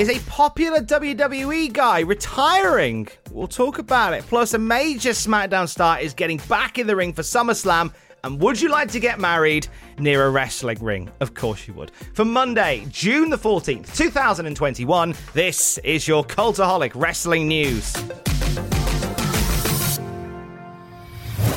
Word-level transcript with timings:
Is 0.00 0.08
a 0.08 0.18
popular 0.30 0.80
WWE 0.80 1.74
guy 1.74 2.00
retiring? 2.00 3.06
We'll 3.32 3.46
talk 3.46 3.78
about 3.78 4.14
it. 4.14 4.22
Plus, 4.22 4.54
a 4.54 4.58
major 4.58 5.10
SmackDown 5.10 5.68
star 5.68 6.00
is 6.00 6.14
getting 6.14 6.38
back 6.48 6.78
in 6.78 6.86
the 6.86 6.96
ring 6.96 7.12
for 7.12 7.20
SummerSlam. 7.20 7.92
And 8.24 8.40
would 8.40 8.58
you 8.58 8.70
like 8.70 8.90
to 8.92 8.98
get 8.98 9.20
married 9.20 9.68
near 9.98 10.24
a 10.24 10.30
wrestling 10.30 10.82
ring? 10.82 11.10
Of 11.20 11.34
course 11.34 11.68
you 11.68 11.74
would. 11.74 11.90
For 12.14 12.24
Monday, 12.24 12.86
June 12.88 13.28
the 13.28 13.36
14th, 13.36 13.94
2021, 13.94 15.14
this 15.34 15.76
is 15.84 16.08
your 16.08 16.24
Cultaholic 16.24 16.92
Wrestling 16.94 17.46
News. 17.46 17.94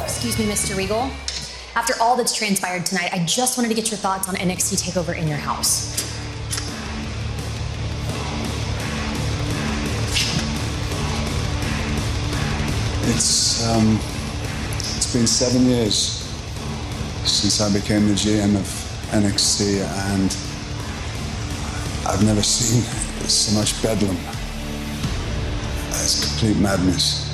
Excuse 0.03 0.37
me, 0.37 0.47
Mr. 0.47 0.75
Regal. 0.75 1.09
After 1.75 1.93
all 2.01 2.17
that's 2.17 2.35
transpired 2.35 2.85
tonight, 2.85 3.13
I 3.13 3.23
just 3.23 3.57
wanted 3.57 3.69
to 3.69 3.75
get 3.75 3.89
your 3.89 3.99
thoughts 3.99 4.27
on 4.27 4.35
NXT 4.35 4.83
TakeOver 4.83 5.17
in 5.17 5.29
your 5.29 5.37
house. 5.37 6.12
It's 13.05 13.67
um, 13.67 13.99
it's 14.95 15.11
been 15.13 15.27
seven 15.27 15.65
years 15.65 16.23
since 17.25 17.59
I 17.59 17.71
became 17.73 18.07
the 18.07 18.13
GM 18.13 18.55
of 18.55 18.65
NXT, 19.11 19.81
and 20.07 20.31
I've 22.07 22.23
never 22.23 22.41
seen 22.41 22.81
so 23.27 23.59
much 23.59 23.81
bedlam. 23.83 24.17
It's 25.89 26.25
complete 26.29 26.61
madness. 26.61 27.29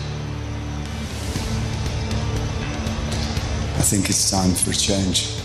I 3.77 3.83
think 3.83 4.09
it's 4.09 4.31
time 4.31 4.53
for 4.53 4.71
a 4.71 4.73
change. 4.73 5.38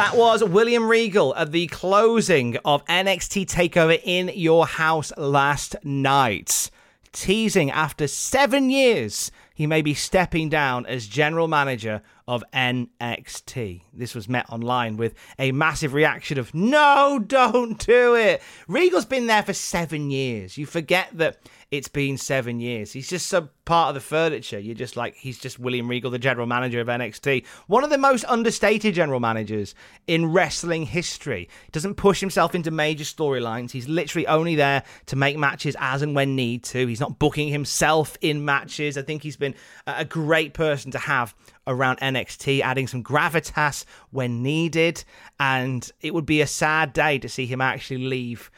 That 0.00 0.16
was 0.16 0.42
William 0.42 0.88
Regal 0.88 1.34
at 1.34 1.52
the 1.52 1.66
closing 1.66 2.56
of 2.64 2.82
NXT 2.86 3.44
TakeOver 3.44 4.00
in 4.02 4.30
your 4.34 4.66
house 4.66 5.12
last 5.18 5.76
night. 5.84 6.70
Teasing 7.12 7.70
after 7.70 8.08
seven 8.08 8.70
years, 8.70 9.30
he 9.60 9.66
may 9.66 9.82
be 9.82 9.92
stepping 9.92 10.48
down 10.48 10.86
as 10.86 11.06
general 11.06 11.46
manager 11.46 12.00
of 12.26 12.42
NXT. 12.54 13.82
This 13.92 14.14
was 14.14 14.26
met 14.26 14.48
online 14.48 14.96
with 14.96 15.14
a 15.38 15.52
massive 15.52 15.92
reaction 15.92 16.38
of, 16.38 16.54
no, 16.54 17.22
don't 17.26 17.78
do 17.84 18.14
it. 18.14 18.40
Regal's 18.68 19.04
been 19.04 19.26
there 19.26 19.42
for 19.42 19.52
seven 19.52 20.10
years. 20.10 20.56
You 20.56 20.64
forget 20.64 21.08
that 21.12 21.40
it's 21.70 21.88
been 21.88 22.16
seven 22.16 22.58
years. 22.58 22.92
He's 22.92 23.08
just 23.08 23.26
some 23.26 23.50
part 23.64 23.90
of 23.90 23.94
the 23.94 24.00
furniture. 24.00 24.58
You're 24.58 24.74
just 24.74 24.96
like, 24.96 25.14
he's 25.14 25.38
just 25.38 25.58
William 25.58 25.88
Regal, 25.88 26.10
the 26.10 26.18
general 26.18 26.46
manager 26.46 26.80
of 26.80 26.88
NXT. 26.88 27.44
One 27.66 27.84
of 27.84 27.90
the 27.90 27.98
most 27.98 28.24
understated 28.24 28.94
general 28.94 29.20
managers 29.20 29.74
in 30.06 30.32
wrestling 30.32 30.86
history. 30.86 31.48
Doesn't 31.70 31.94
push 31.94 32.18
himself 32.18 32.54
into 32.54 32.70
major 32.70 33.04
storylines. 33.04 33.70
He's 33.70 33.88
literally 33.88 34.26
only 34.26 34.56
there 34.56 34.82
to 35.06 35.16
make 35.16 35.36
matches 35.36 35.76
as 35.78 36.02
and 36.02 36.14
when 36.16 36.34
need 36.34 36.64
to. 36.64 36.86
He's 36.86 37.00
not 37.00 37.18
booking 37.20 37.48
himself 37.48 38.16
in 38.20 38.44
matches. 38.44 38.98
I 38.98 39.02
think 39.02 39.22
he's 39.22 39.36
been 39.36 39.49
a 39.86 40.04
great 40.04 40.54
person 40.54 40.90
to 40.92 40.98
have 40.98 41.34
around 41.66 41.98
NXT, 42.00 42.60
adding 42.60 42.86
some 42.86 43.02
gravitas 43.02 43.84
when 44.10 44.42
needed. 44.42 45.04
And 45.38 45.90
it 46.00 46.14
would 46.14 46.26
be 46.26 46.40
a 46.40 46.46
sad 46.46 46.92
day 46.92 47.18
to 47.18 47.28
see 47.28 47.46
him 47.46 47.60
actually 47.60 48.04
leave 48.04 48.50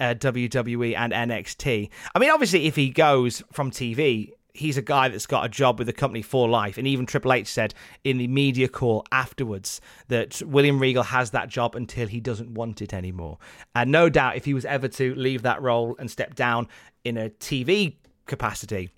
uh, 0.00 0.14
WWE 0.14 0.96
and 0.96 1.12
NXT. 1.12 1.90
I 2.14 2.18
mean, 2.18 2.30
obviously, 2.30 2.66
if 2.66 2.76
he 2.76 2.90
goes 2.90 3.42
from 3.52 3.70
TV, 3.70 4.32
he's 4.58 4.76
a 4.76 4.82
guy 4.82 5.08
that's 5.08 5.26
got 5.26 5.44
a 5.44 5.48
job 5.48 5.78
with 5.78 5.86
the 5.86 5.92
company 5.92 6.22
for 6.22 6.48
life. 6.48 6.78
And 6.78 6.86
even 6.86 7.06
Triple 7.06 7.32
H 7.32 7.46
said 7.46 7.74
in 8.04 8.18
the 8.18 8.26
media 8.26 8.68
call 8.68 9.04
afterwards 9.12 9.80
that 10.08 10.42
William 10.42 10.78
Regal 10.78 11.04
has 11.04 11.30
that 11.30 11.48
job 11.48 11.74
until 11.74 12.08
he 12.08 12.20
doesn't 12.20 12.50
want 12.50 12.82
it 12.82 12.92
anymore. 12.92 13.38
And 13.74 13.90
no 13.90 14.08
doubt, 14.08 14.36
if 14.36 14.44
he 14.44 14.54
was 14.54 14.64
ever 14.64 14.88
to 14.88 15.14
leave 15.14 15.42
that 15.42 15.62
role 15.62 15.96
and 15.98 16.10
step 16.10 16.34
down 16.34 16.68
in 17.04 17.16
a 17.16 17.30
TV 17.30 17.96
capacity, 18.26 18.90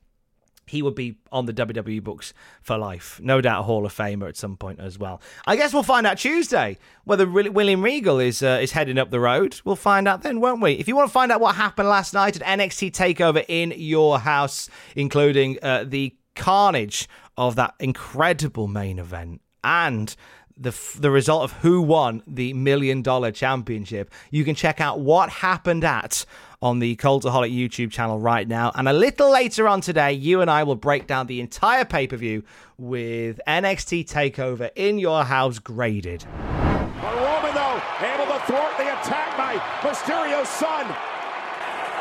he 0.71 0.83
would 0.83 0.95
be 0.95 1.17
on 1.33 1.47
the 1.47 1.53
WWE 1.53 2.03
books 2.03 2.33
for 2.63 2.79
life. 2.79 3.21
No 3.23 3.41
doubt 3.41 3.65
Hall 3.65 3.85
of 3.85 3.93
Famer 3.95 4.29
at 4.29 4.37
some 4.37 4.57
point 4.57 4.79
as 4.79 4.99
well. 4.99 5.21
I 5.47 5.57
guess 5.57 5.75
we'll 5.75 5.83
find 5.83 6.07
out 6.07 6.19
Tuesday 6.19 6.79
whether 7.05 7.29
William 7.29 7.83
Regal 7.83 8.21
is 8.21 8.43
uh, 8.43 8.61
is 8.63 8.73
heading 8.73 8.97
up 8.97 9.11
the 9.11 9.21
road. 9.21 9.61
We'll 9.65 9.77
find 9.77 10.07
out 10.07 10.23
then, 10.23 10.41
won't 10.41 10.63
we? 10.63 10.73
If 10.75 10.87
you 10.87 10.95
want 10.95 11.09
to 11.09 11.13
find 11.13 11.33
out 11.33 11.41
what 11.41 11.57
happened 11.57 11.89
last 11.89 12.15
night 12.15 12.41
at 12.41 12.59
NXT 12.59 12.93
Takeover 12.93 13.45
in 13.49 13.75
your 13.77 14.21
house, 14.21 14.71
including 14.95 15.59
uh, 15.61 15.85
the 15.87 16.15
carnage 16.37 17.09
of 17.37 17.57
that 17.57 17.75
incredible 17.81 18.69
main 18.69 18.99
event 18.99 19.41
and 19.65 20.15
the 20.57 20.77
the 20.99 21.11
result 21.11 21.43
of 21.43 21.53
who 21.59 21.83
won 21.83 22.23
the 22.27 22.53
million 22.53 23.03
dollar 23.03 23.33
championship, 23.33 24.13
you 24.31 24.45
can 24.45 24.55
check 24.55 24.81
out 24.81 25.01
what 25.01 25.31
happened 25.31 25.83
at 25.83 26.25
on 26.63 26.79
the 26.79 26.95
Cultaholic 26.97 27.51
YouTube 27.55 27.91
channel 27.91 28.19
right 28.19 28.47
now. 28.47 28.71
And 28.75 28.89
a 28.89 28.93
little 28.93 29.31
later 29.31 29.67
on 29.67 29.81
today, 29.81 30.13
you 30.13 30.43
and 30.43 30.51
I 30.51 30.63
will 30.63 30.75
break 30.77 31.07
down 31.07 31.27
the 31.27 31.41
entire 31.41 31.85
pay 31.85 32.07
per 32.07 32.17
view 32.17 32.43
with 32.77 33.41
NXT 33.47 34.07
Takeover 34.07 34.71
in 34.77 34.99
your 34.99 35.25
house 35.25 35.59
graded. 35.59 36.25
Roman 36.25 37.55
though 37.55 37.81
able 38.01 38.27
to 38.27 38.39
thwart 38.47 38.77
the 38.77 38.93
attack 38.93 39.37
by 39.37 39.57
Mysterio's 39.81 40.49
son. 40.49 40.87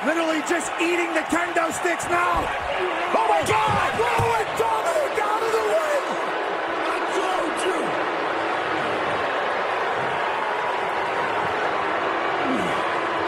Literally 0.06 0.42
just 0.48 0.72
eating 0.82 1.14
the 1.14 1.22
kendo 1.28 1.72
sticks 1.74 2.06
now. 2.06 2.46
Oh 3.16 3.28
my 3.28 3.44
God! 3.46 4.00
Rowan 4.00 4.48
Dominic 4.58 5.20
out 5.20 5.44
of 5.44 5.52
the 5.52 5.64
ring! 5.76 6.04
I 6.88 6.98
told 7.20 7.56
you. 7.68 7.80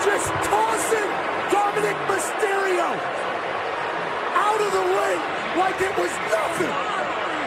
Just 0.05 0.27
tossing 0.47 0.70
Dominic 1.81 1.97
Mysterio 2.09 2.89
out 4.35 4.61
of 4.61 4.71
the 4.71 4.81
ring 4.81 5.19
like 5.57 5.81
it 5.81 5.97
was 5.97 6.11
nothing. 6.29 6.67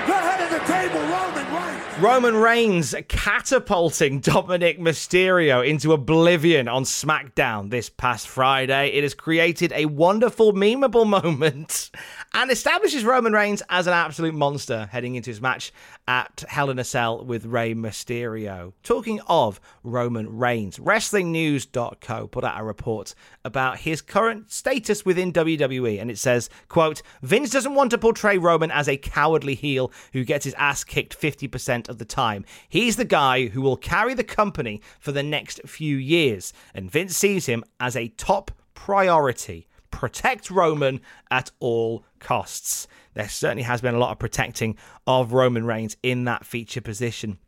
The 0.08 0.12
head 0.12 0.40
of 0.42 0.50
the 0.50 0.58
table, 0.66 1.00
Roman 1.06 1.54
Reigns. 1.54 1.98
Roman 2.02 2.36
Reigns 2.36 2.94
catapulting 3.06 4.18
Dominic 4.18 4.80
Mysterio 4.80 5.64
into 5.64 5.92
oblivion 5.92 6.66
on 6.66 6.82
SmackDown 6.82 7.70
this 7.70 7.88
past 7.88 8.26
Friday. 8.26 8.88
It 8.88 9.04
has 9.04 9.14
created 9.14 9.72
a 9.72 9.86
wonderful, 9.86 10.52
memeable 10.52 11.06
moment 11.22 11.92
and 12.32 12.50
establishes 12.50 13.04
Roman 13.04 13.34
Reigns 13.34 13.62
as 13.70 13.86
an 13.86 13.92
absolute 13.92 14.34
monster 14.34 14.88
heading 14.90 15.14
into 15.14 15.30
his 15.30 15.40
match 15.40 15.72
at 16.06 16.44
Hell 16.48 16.70
in 16.70 16.78
a 16.78 16.84
Cell 16.84 17.24
with 17.24 17.46
Rey 17.46 17.74
Mysterio. 17.74 18.72
Talking 18.82 19.20
of 19.26 19.60
Roman 19.82 20.36
Reigns, 20.36 20.78
WrestlingNews.co 20.78 22.26
put 22.28 22.44
out 22.44 22.60
a 22.60 22.64
report 22.64 23.14
about 23.44 23.78
his 23.78 24.02
current 24.02 24.52
status 24.52 25.04
within 25.04 25.32
WWE, 25.32 26.00
and 26.00 26.10
it 26.10 26.18
says, 26.18 26.50
quote, 26.68 27.02
Vince 27.22 27.50
doesn't 27.50 27.74
want 27.74 27.90
to 27.90 27.98
portray 27.98 28.38
Roman 28.38 28.70
as 28.70 28.88
a 28.88 28.96
cowardly 28.96 29.54
heel 29.54 29.90
who 30.12 30.24
gets 30.24 30.44
his 30.44 30.54
ass 30.54 30.84
kicked 30.84 31.18
50% 31.18 31.88
of 31.88 31.98
the 31.98 32.04
time. 32.04 32.44
He's 32.68 32.96
the 32.96 33.04
guy 33.04 33.46
who 33.46 33.62
will 33.62 33.76
carry 33.76 34.14
the 34.14 34.24
company 34.24 34.82
for 35.00 35.12
the 35.12 35.22
next 35.22 35.60
few 35.66 35.96
years, 35.96 36.52
and 36.74 36.90
Vince 36.90 37.16
sees 37.16 37.46
him 37.46 37.64
as 37.80 37.96
a 37.96 38.08
top 38.08 38.50
priority. 38.74 39.66
Protect 39.90 40.50
Roman 40.50 41.00
at 41.30 41.52
all 41.60 42.04
costs. 42.24 42.88
There 43.14 43.28
certainly 43.28 43.62
has 43.62 43.80
been 43.80 43.94
a 43.94 43.98
lot 43.98 44.10
of 44.10 44.18
protecting 44.18 44.76
of 45.06 45.32
Roman 45.32 45.64
Reigns 45.64 45.96
in 46.02 46.24
that 46.24 46.44
feature 46.44 46.80
position. 46.80 47.38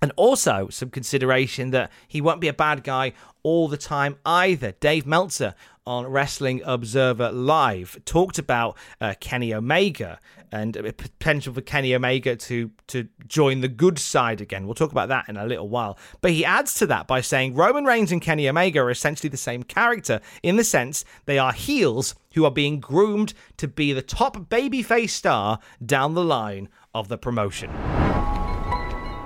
And 0.00 0.12
also 0.16 0.68
some 0.70 0.88
consideration 0.88 1.72
that 1.72 1.90
he 2.08 2.22
won't 2.22 2.40
be 2.40 2.48
a 2.48 2.54
bad 2.54 2.82
guy 2.84 3.12
all 3.42 3.68
the 3.68 3.76
time 3.76 4.16
either. 4.24 4.72
Dave 4.72 5.06
Meltzer 5.06 5.54
on 5.90 6.06
Wrestling 6.06 6.62
Observer 6.64 7.32
Live 7.32 7.98
talked 8.04 8.38
about 8.38 8.76
uh, 9.00 9.14
Kenny 9.18 9.52
Omega 9.52 10.20
and 10.52 10.76
a 10.76 10.92
potential 10.92 11.52
for 11.52 11.62
Kenny 11.62 11.92
Omega 11.96 12.36
to 12.36 12.70
to 12.86 13.08
join 13.26 13.60
the 13.60 13.66
good 13.66 13.98
side 13.98 14.40
again. 14.40 14.66
We'll 14.66 14.76
talk 14.76 14.92
about 14.92 15.08
that 15.08 15.28
in 15.28 15.36
a 15.36 15.44
little 15.44 15.68
while. 15.68 15.98
But 16.20 16.30
he 16.30 16.44
adds 16.44 16.74
to 16.74 16.86
that 16.86 17.08
by 17.08 17.20
saying 17.20 17.54
Roman 17.54 17.86
Reigns 17.86 18.12
and 18.12 18.22
Kenny 18.22 18.48
Omega 18.48 18.78
are 18.78 18.90
essentially 18.90 19.28
the 19.28 19.36
same 19.36 19.64
character 19.64 20.20
in 20.44 20.54
the 20.54 20.62
sense 20.62 21.04
they 21.26 21.40
are 21.40 21.52
heels 21.52 22.14
who 22.34 22.44
are 22.44 22.52
being 22.52 22.78
groomed 22.78 23.34
to 23.56 23.66
be 23.66 23.92
the 23.92 24.00
top 24.00 24.36
babyface 24.48 25.10
star 25.10 25.58
down 25.84 26.14
the 26.14 26.24
line 26.24 26.68
of 26.94 27.08
the 27.08 27.18
promotion. 27.18 27.68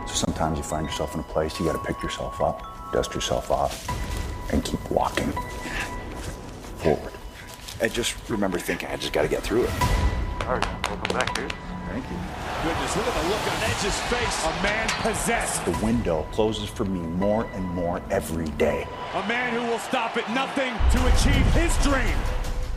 So 0.06 0.14
sometimes 0.14 0.56
you 0.56 0.64
find 0.64 0.86
yourself 0.86 1.12
in 1.12 1.20
a 1.20 1.24
place 1.24 1.60
you 1.60 1.66
got 1.66 1.72
to 1.72 1.92
pick 1.92 2.02
yourself 2.02 2.40
up, 2.40 2.62
dust 2.90 3.14
yourself 3.14 3.50
off, 3.50 3.86
and 4.50 4.64
keep 4.64 4.80
walking. 4.90 5.30
And 7.84 7.92
just 7.92 8.16
remember 8.30 8.58
thinking, 8.58 8.88
I 8.88 8.96
just 8.96 9.12
got 9.12 9.24
to 9.24 9.28
get 9.28 9.42
through 9.42 9.64
it. 9.64 9.70
All 10.46 10.54
right, 10.54 10.88
welcome 10.88 11.14
back, 11.14 11.34
dude. 11.34 11.52
Thank 11.90 12.02
you. 12.08 12.16
Goodness, 12.62 12.96
look 12.96 13.06
at 13.06 13.22
the 13.22 13.28
look 13.28 13.52
on 13.52 13.62
Edge's 13.62 14.00
face. 14.08 14.44
A 14.46 14.62
man 14.62 14.88
possessed. 15.02 15.62
The 15.66 15.84
window 15.84 16.26
closes 16.32 16.70
for 16.70 16.86
me 16.86 17.00
more 17.00 17.44
and 17.52 17.62
more 17.62 18.00
every 18.10 18.46
day. 18.56 18.86
A 19.12 19.28
man 19.28 19.52
who 19.52 19.70
will 19.70 19.78
stop 19.80 20.16
at 20.16 20.26
nothing 20.32 20.72
to 20.92 21.06
achieve 21.12 21.44
his 21.52 21.76
dream. 21.82 22.16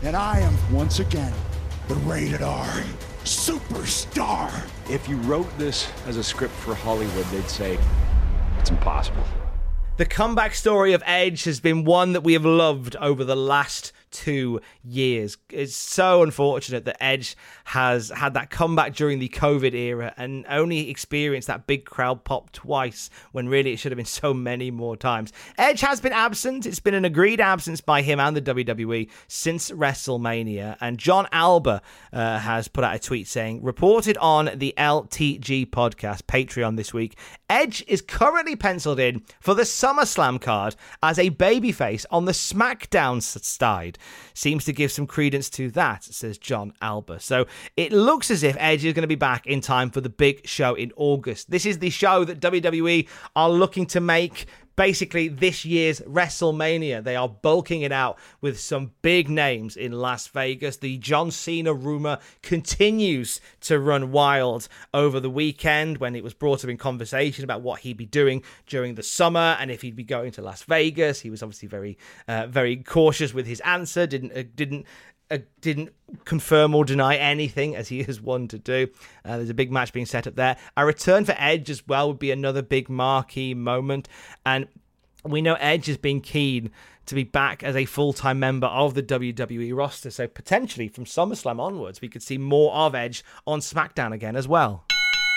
And 0.03 0.13
I 0.13 0.39
am, 0.39 0.53
once 0.73 0.99
again, 0.99 1.31
the 1.87 1.95
rated 1.95 2.41
R 2.41 2.67
superstar. 3.23 4.51
If 4.89 5.07
you 5.07 5.15
wrote 5.19 5.47
this 5.57 5.89
as 6.05 6.17
a 6.17 6.23
script 6.23 6.53
for 6.53 6.75
Hollywood, 6.75 7.25
they'd 7.27 7.49
say 7.49 7.79
it's 8.59 8.71
impossible. 8.71 9.23
The 9.95 10.05
comeback 10.05 10.53
story 10.53 10.91
of 10.91 11.01
Edge 11.05 11.45
has 11.45 11.61
been 11.61 11.85
one 11.85 12.11
that 12.11 12.25
we 12.25 12.33
have 12.33 12.45
loved 12.45 12.97
over 12.97 13.23
the 13.23 13.37
last 13.37 13.93
two 14.11 14.61
years. 14.83 15.37
It's 15.49 15.75
so 15.75 16.23
unfortunate 16.23 16.85
that 16.85 17.01
Edge 17.03 17.35
has 17.65 18.09
had 18.09 18.33
that 18.35 18.49
comeback 18.49 18.95
during 18.95 19.19
the 19.19 19.29
COVID 19.29 19.73
era 19.73 20.13
and 20.17 20.45
only 20.49 20.89
experienced 20.89 21.47
that 21.47 21.67
big 21.67 21.85
crowd 21.85 22.23
pop 22.23 22.51
twice 22.51 23.09
when 23.31 23.49
really 23.49 23.73
it 23.73 23.77
should 23.77 23.91
have 23.91 23.97
been 23.97 24.05
so 24.05 24.33
many 24.33 24.71
more 24.71 24.95
times. 24.95 25.33
Edge 25.57 25.81
has 25.81 26.01
been 26.01 26.13
absent. 26.13 26.65
It's 26.65 26.79
been 26.79 26.93
an 26.93 27.05
agreed 27.05 27.41
absence 27.41 27.81
by 27.81 28.01
him 28.01 28.19
and 28.19 28.35
the 28.35 28.41
WWE 28.41 29.09
since 29.27 29.71
WrestleMania. 29.71 30.77
And 30.81 30.97
John 30.97 31.27
Alba 31.31 31.81
uh, 32.13 32.39
has 32.39 32.67
put 32.67 32.83
out 32.83 32.95
a 32.95 32.99
tweet 32.99 33.27
saying, 33.27 33.63
reported 33.63 34.17
on 34.17 34.51
the 34.55 34.73
LTG 34.77 35.67
podcast 35.69 36.23
Patreon 36.23 36.77
this 36.77 36.93
week, 36.93 37.17
Edge 37.49 37.83
is 37.87 38.01
currently 38.01 38.55
penciled 38.55 38.99
in 38.99 39.23
for 39.39 39.53
the 39.53 39.63
SummerSlam 39.63 40.41
card 40.41 40.75
as 41.01 41.17
a 41.17 41.29
babyface 41.31 42.05
on 42.11 42.25
the 42.25 42.31
SmackDown 42.31 43.21
side. 43.21 43.96
Seems 44.33 44.65
to 44.65 44.73
give 44.73 44.91
some 44.91 45.07
credence 45.07 45.49
to 45.51 45.69
that, 45.71 46.03
says 46.03 46.37
John 46.37 46.73
Alba. 46.81 47.19
So 47.19 47.45
it 47.75 47.91
looks 47.91 48.31
as 48.31 48.43
if 48.43 48.55
Edge 48.59 48.85
is 48.85 48.93
going 48.93 49.03
to 49.03 49.07
be 49.07 49.15
back 49.15 49.47
in 49.47 49.61
time 49.61 49.89
for 49.89 50.01
the 50.01 50.09
big 50.09 50.47
show 50.47 50.75
in 50.75 50.91
August. 50.95 51.49
This 51.51 51.65
is 51.65 51.79
the 51.79 51.89
show 51.89 52.23
that 52.23 52.39
WWE 52.39 53.07
are 53.35 53.49
looking 53.49 53.85
to 53.87 53.99
make 53.99 54.47
basically 54.77 55.27
this 55.27 55.65
year's 55.65 55.99
WrestleMania. 56.01 57.03
They 57.03 57.17
are 57.17 57.27
bulking 57.27 57.81
it 57.81 57.91
out 57.91 58.17
with 58.39 58.57
some 58.57 58.91
big 59.01 59.27
names 59.27 59.75
in 59.75 59.91
Las 59.91 60.27
Vegas. 60.27 60.77
The 60.77 60.97
John 60.99 61.31
Cena 61.31 61.73
rumor 61.73 62.19
continues 62.41 63.41
to 63.61 63.79
run 63.79 64.13
wild 64.13 64.69
over 64.93 65.19
the 65.19 65.29
weekend 65.29 65.97
when 65.97 66.15
it 66.15 66.23
was 66.23 66.33
brought 66.33 66.63
up 66.63 66.69
in 66.69 66.77
conversation 66.77 67.43
about 67.43 67.61
what 67.61 67.81
he'd 67.81 67.97
be 67.97 68.05
doing 68.05 68.43
during 68.67 68.95
the 68.95 69.03
summer 69.03 69.57
and 69.59 69.69
if 69.69 69.81
he'd 69.81 69.95
be 69.95 70.03
going 70.03 70.31
to 70.31 70.41
Las 70.41 70.63
Vegas. 70.63 71.19
He 71.19 71.29
was 71.29 71.43
obviously 71.43 71.67
very, 71.67 71.97
uh, 72.27 72.47
very 72.47 72.77
cautious 72.77 73.33
with 73.33 73.47
his 73.47 73.59
answer. 73.61 74.07
Didn't 74.07 74.31
uh, 74.31 74.43
didn't 74.55 74.85
uh, 75.29 75.39
didn't 75.61 75.93
confirm 76.25 76.73
or 76.73 76.85
deny 76.85 77.15
anything 77.15 77.75
as 77.75 77.89
he 77.89 77.99
is 78.01 78.21
one 78.21 78.47
to 78.49 78.57
do. 78.57 78.87
Uh, 79.25 79.37
there's 79.37 79.49
a 79.49 79.55
big 79.55 79.71
match 79.71 79.93
being 79.93 80.05
set 80.05 80.27
up 80.27 80.35
there. 80.35 80.57
A 80.75 80.85
return 80.85 81.25
for 81.25 81.35
Edge 81.37 81.69
as 81.69 81.87
well 81.87 82.09
would 82.09 82.19
be 82.19 82.31
another 82.31 82.61
big 82.61 82.89
marquee 82.89 83.53
moment. 83.53 84.07
And 84.45 84.67
we 85.23 85.41
know 85.41 85.55
Edge 85.55 85.87
has 85.87 85.97
been 85.97 86.21
keen 86.21 86.71
to 87.05 87.15
be 87.15 87.23
back 87.23 87.63
as 87.63 87.75
a 87.75 87.85
full 87.85 88.13
time 88.13 88.39
member 88.39 88.67
of 88.67 88.93
the 88.93 89.03
WWE 89.03 89.75
roster. 89.75 90.11
So 90.11 90.27
potentially 90.27 90.87
from 90.87 91.05
SummerSlam 91.05 91.59
onwards, 91.59 92.01
we 92.01 92.09
could 92.09 92.23
see 92.23 92.37
more 92.37 92.73
of 92.73 92.95
Edge 92.95 93.23
on 93.45 93.59
SmackDown 93.59 94.13
again 94.13 94.35
as 94.35 94.47
well. 94.47 94.83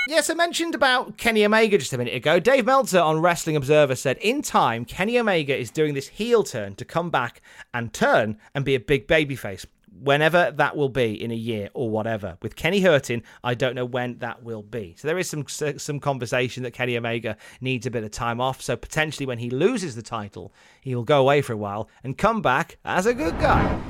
Yes, 0.08 0.30
I 0.30 0.34
mentioned 0.34 0.74
about 0.74 1.18
Kenny 1.18 1.44
Omega 1.44 1.76
just 1.76 1.92
a 1.92 1.98
minute 1.98 2.14
ago. 2.14 2.40
Dave 2.40 2.64
Meltzer 2.64 3.00
on 3.00 3.20
Wrestling 3.20 3.54
Observer 3.54 3.94
said, 3.94 4.16
in 4.18 4.40
time, 4.40 4.84
Kenny 4.84 5.18
Omega 5.18 5.56
is 5.56 5.70
doing 5.70 5.94
this 5.94 6.08
heel 6.08 6.42
turn 6.42 6.74
to 6.76 6.84
come 6.86 7.10
back 7.10 7.42
and 7.74 7.92
turn 7.92 8.38
and 8.54 8.64
be 8.64 8.74
a 8.74 8.80
big 8.80 9.06
babyface 9.06 9.66
whenever 9.98 10.50
that 10.52 10.76
will 10.76 10.88
be 10.88 11.22
in 11.22 11.30
a 11.30 11.36
year 11.36 11.68
or 11.74 11.90
whatever. 11.90 12.38
With 12.42 12.56
Kenny 12.56 12.80
hurting, 12.80 13.22
I 13.42 13.54
don't 13.54 13.74
know 13.74 13.84
when 13.84 14.18
that 14.18 14.42
will 14.42 14.62
be. 14.62 14.94
So 14.98 15.08
there 15.08 15.18
is 15.18 15.28
some 15.28 15.46
some 15.48 16.00
conversation 16.00 16.62
that 16.62 16.72
Kenny 16.72 16.96
Omega 16.96 17.36
needs 17.60 17.86
a 17.86 17.90
bit 17.90 18.04
of 18.04 18.10
time 18.10 18.40
off. 18.40 18.62
So 18.62 18.76
potentially 18.76 19.26
when 19.26 19.38
he 19.38 19.50
loses 19.50 19.94
the 19.94 20.02
title, 20.02 20.52
he 20.80 20.94
will 20.94 21.04
go 21.04 21.20
away 21.20 21.42
for 21.42 21.52
a 21.52 21.56
while 21.56 21.88
and 22.04 22.16
come 22.16 22.42
back 22.42 22.78
as 22.84 23.06
a 23.06 23.14
good 23.14 23.38
guy. 23.38 23.89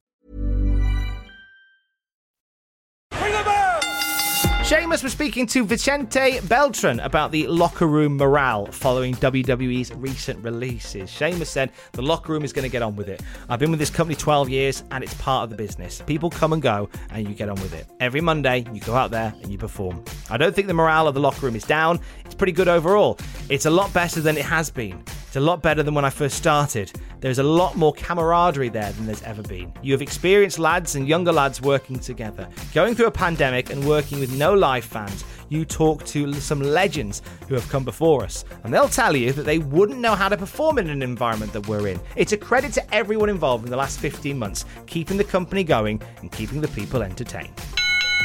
Sheamus 4.71 5.03
was 5.03 5.11
speaking 5.11 5.47
to 5.47 5.65
Vicente 5.65 6.39
Beltran 6.47 7.01
about 7.01 7.33
the 7.33 7.45
locker 7.47 7.87
room 7.87 8.15
morale 8.15 8.67
following 8.67 9.13
WWE's 9.15 9.93
recent 9.95 10.41
releases. 10.45 11.09
Sheamus 11.09 11.49
said 11.49 11.73
the 11.91 12.01
locker 12.01 12.31
room 12.31 12.45
is 12.45 12.53
going 12.53 12.63
to 12.63 12.71
get 12.71 12.81
on 12.81 12.95
with 12.95 13.09
it. 13.09 13.21
I've 13.49 13.59
been 13.59 13.71
with 13.71 13.81
this 13.81 13.89
company 13.89 14.15
12 14.15 14.47
years 14.47 14.85
and 14.91 15.03
it's 15.03 15.13
part 15.15 15.43
of 15.43 15.49
the 15.49 15.57
business. 15.57 16.01
People 16.07 16.29
come 16.29 16.53
and 16.53 16.61
go 16.61 16.87
and 17.09 17.27
you 17.27 17.35
get 17.35 17.49
on 17.49 17.55
with 17.55 17.73
it. 17.73 17.85
Every 17.99 18.21
Monday, 18.21 18.65
you 18.71 18.79
go 18.79 18.95
out 18.95 19.11
there 19.11 19.33
and 19.41 19.51
you 19.51 19.57
perform. 19.57 20.05
I 20.29 20.37
don't 20.37 20.55
think 20.55 20.69
the 20.69 20.73
morale 20.73 21.05
of 21.05 21.15
the 21.15 21.19
locker 21.19 21.45
room 21.45 21.57
is 21.57 21.65
down. 21.65 21.99
It's 22.31 22.37
pretty 22.37 22.53
good 22.53 22.69
overall. 22.69 23.17
It's 23.49 23.65
a 23.65 23.69
lot 23.69 23.93
better 23.93 24.21
than 24.21 24.37
it 24.37 24.45
has 24.45 24.69
been. 24.69 25.03
It's 25.27 25.35
a 25.35 25.41
lot 25.41 25.61
better 25.61 25.83
than 25.83 25.93
when 25.93 26.05
I 26.05 26.09
first 26.09 26.37
started. 26.37 26.89
There's 27.19 27.39
a 27.39 27.43
lot 27.43 27.75
more 27.75 27.91
camaraderie 27.93 28.69
there 28.69 28.89
than 28.93 29.05
there's 29.05 29.21
ever 29.23 29.43
been. 29.43 29.73
You 29.81 29.91
have 29.91 30.01
experienced 30.01 30.57
lads 30.57 30.95
and 30.95 31.05
younger 31.05 31.33
lads 31.33 31.61
working 31.61 31.99
together. 31.99 32.47
Going 32.73 32.95
through 32.95 33.07
a 33.07 33.11
pandemic 33.11 33.69
and 33.69 33.85
working 33.85 34.21
with 34.21 34.33
no 34.37 34.53
live 34.53 34.85
fans, 34.85 35.25
you 35.49 35.65
talk 35.65 36.05
to 36.05 36.33
some 36.35 36.61
legends 36.61 37.21
who 37.49 37.55
have 37.55 37.67
come 37.67 37.83
before 37.83 38.23
us, 38.23 38.45
and 38.63 38.73
they'll 38.73 38.87
tell 38.87 39.13
you 39.13 39.33
that 39.33 39.43
they 39.43 39.59
wouldn't 39.59 39.99
know 39.99 40.15
how 40.15 40.29
to 40.29 40.37
perform 40.37 40.77
in 40.77 40.89
an 40.89 41.03
environment 41.03 41.51
that 41.51 41.67
we're 41.67 41.89
in. 41.89 41.99
It's 42.15 42.31
a 42.31 42.37
credit 42.37 42.71
to 42.73 42.95
everyone 42.95 43.27
involved 43.27 43.65
in 43.65 43.71
the 43.71 43.77
last 43.77 43.99
15 43.99 44.39
months, 44.39 44.63
keeping 44.87 45.17
the 45.17 45.25
company 45.25 45.65
going 45.65 46.01
and 46.21 46.31
keeping 46.31 46.61
the 46.61 46.69
people 46.69 47.03
entertained. 47.03 47.51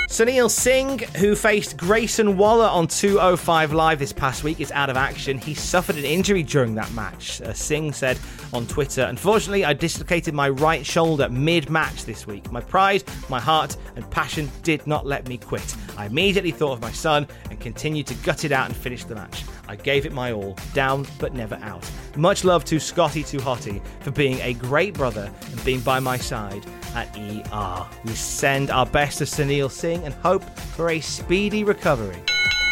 Sunil 0.08 0.48
Singh, 0.48 1.00
who 1.16 1.34
faced 1.34 1.76
Grayson 1.76 2.36
Waller 2.36 2.66
on 2.66 2.86
205 2.86 3.72
Live 3.72 3.98
this 3.98 4.12
past 4.12 4.44
week, 4.44 4.60
is 4.60 4.70
out 4.70 4.88
of 4.88 4.96
action. 4.96 5.36
He 5.36 5.52
suffered 5.52 5.96
an 5.96 6.04
injury 6.04 6.44
during 6.44 6.76
that 6.76 6.90
match. 6.92 7.42
Uh, 7.42 7.52
Singh 7.52 7.92
said 7.92 8.16
on 8.52 8.68
Twitter, 8.68 9.02
Unfortunately, 9.02 9.64
I 9.64 9.72
dislocated 9.72 10.32
my 10.32 10.48
right 10.48 10.86
shoulder 10.86 11.28
mid 11.28 11.70
match 11.70 12.04
this 12.04 12.24
week. 12.24 12.52
My 12.52 12.60
pride, 12.60 13.02
my 13.28 13.40
heart, 13.40 13.76
and 13.96 14.08
passion 14.12 14.48
did 14.62 14.86
not 14.86 15.06
let 15.06 15.28
me 15.28 15.38
quit. 15.38 15.74
I 15.98 16.06
immediately 16.06 16.52
thought 16.52 16.74
of 16.74 16.80
my 16.80 16.92
son 16.92 17.26
and 17.50 17.58
continued 17.58 18.06
to 18.06 18.14
gut 18.14 18.44
it 18.44 18.52
out 18.52 18.66
and 18.66 18.76
finish 18.76 19.02
the 19.02 19.16
match. 19.16 19.42
I 19.66 19.74
gave 19.74 20.06
it 20.06 20.12
my 20.12 20.30
all, 20.30 20.56
down 20.72 21.04
but 21.18 21.34
never 21.34 21.56
out. 21.56 21.84
Much 22.14 22.44
love 22.44 22.64
to 22.66 22.78
Scotty 22.78 23.24
Too 23.24 23.38
Hotty 23.38 23.82
for 24.00 24.12
being 24.12 24.40
a 24.42 24.54
great 24.54 24.94
brother 24.94 25.32
and 25.50 25.64
being 25.64 25.80
by 25.80 25.98
my 25.98 26.16
side 26.16 26.64
at 26.94 27.08
ER. 27.16 27.86
We 28.04 28.12
send 28.14 28.70
our 28.70 28.86
best 28.86 29.18
to 29.18 29.24
Sunil 29.24 29.70
Singh 29.70 30.04
and 30.04 30.14
hope 30.14 30.44
for 30.74 30.90
a 30.90 31.00
speedy 31.00 31.64
recovery. 31.64 32.22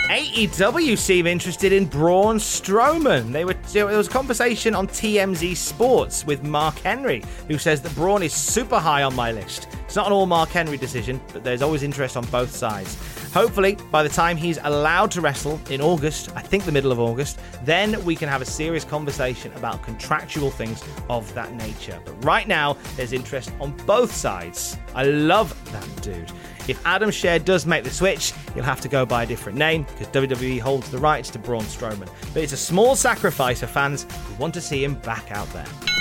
AEW 0.09 0.99
seem 0.99 1.27
interested 1.27 1.73
in 1.73 1.87
Braun 1.87 2.37
Strowman. 2.37 3.33
They 3.33 3.47
were 3.47 3.55
there 3.73 3.87
was 3.87 4.07
a 4.07 4.11
conversation 4.11 4.75
on 4.75 4.87
TMZ 4.87 5.57
Sports 5.57 6.27
with 6.27 6.43
Mark 6.43 6.79
Henry, 6.81 7.23
who 7.49 7.57
says 7.57 7.81
that 7.81 7.95
Braun 7.95 8.23
is 8.23 8.35
super 8.35 8.79
high 8.79 9.03
on 9.03 9.15
my 9.15 9.33
list. 9.33 9.67
It's 9.87 9.97
not 9.97 10.07
an 10.07 10.13
all 10.13 10.27
Mark 10.27 10.51
Henry 10.51 10.77
decision, 10.77 11.23
but 11.33 11.43
there's 11.43 11.63
always 11.63 11.83
interest 11.83 12.19
on 12.19 12.27
both 12.27 12.55
sides. 12.55 12.99
Hopefully, 13.35 13.77
by 13.91 14.05
the 14.05 14.09
time 14.09 14.37
he's 14.37 14.61
allowed 14.63 15.11
to 15.11 15.21
wrestle 15.21 15.61
in 15.69 15.81
August, 15.81 16.31
I 16.37 16.41
think 16.41 16.65
the 16.65 16.71
middle 16.71 16.93
of 16.93 17.01
August, 17.01 17.41
then 17.65 18.03
we 18.05 18.15
can 18.15 18.29
have 18.29 18.41
a 18.41 18.45
serious 18.45 18.85
conversation 18.85 19.53
about 19.55 19.83
contractual 19.83 20.53
things 20.53 20.85
of 21.11 21.35
that 21.35 21.53
nature. 21.53 22.01
But 22.05 22.25
right 22.25 22.47
now, 22.47 22.77
there's 22.95 23.13
interest 23.13 23.53
on 23.61 23.73
both 23.87 24.15
sides. 24.15 24.79
I 24.95 25.03
love 25.03 25.53
that 25.73 26.01
dude. 26.01 26.31
If 26.69 26.81
Adam 26.87 27.11
Scherr 27.11 27.45
does 27.45 27.67
make 27.67 27.83
the 27.83 27.91
switch, 27.91 28.33
he'll 28.55 28.63
have 28.63 28.81
to 28.83 28.89
go 28.89 29.05
by 29.05 29.25
a 29.25 29.27
different 29.27 29.59
name 29.59 29.83
because 29.83 30.07
WWE 30.09 30.61
holds 30.61 30.89
the 30.91 30.99
rights 30.99 31.29
to 31.31 31.41
Braun 31.41 31.65
Strowman. 31.65 32.09
But 32.33 32.45
it's 32.45 32.53
a 32.53 32.57
small 32.57 32.95
sacrifice 32.95 33.59
for 33.59 33.67
fans 33.67 34.07
who 34.29 34.35
want 34.37 34.55
to 34.55 34.61
see 34.61 34.85
him 34.85 34.95
back 35.01 35.33
out 35.33 35.53
there. 35.53 35.94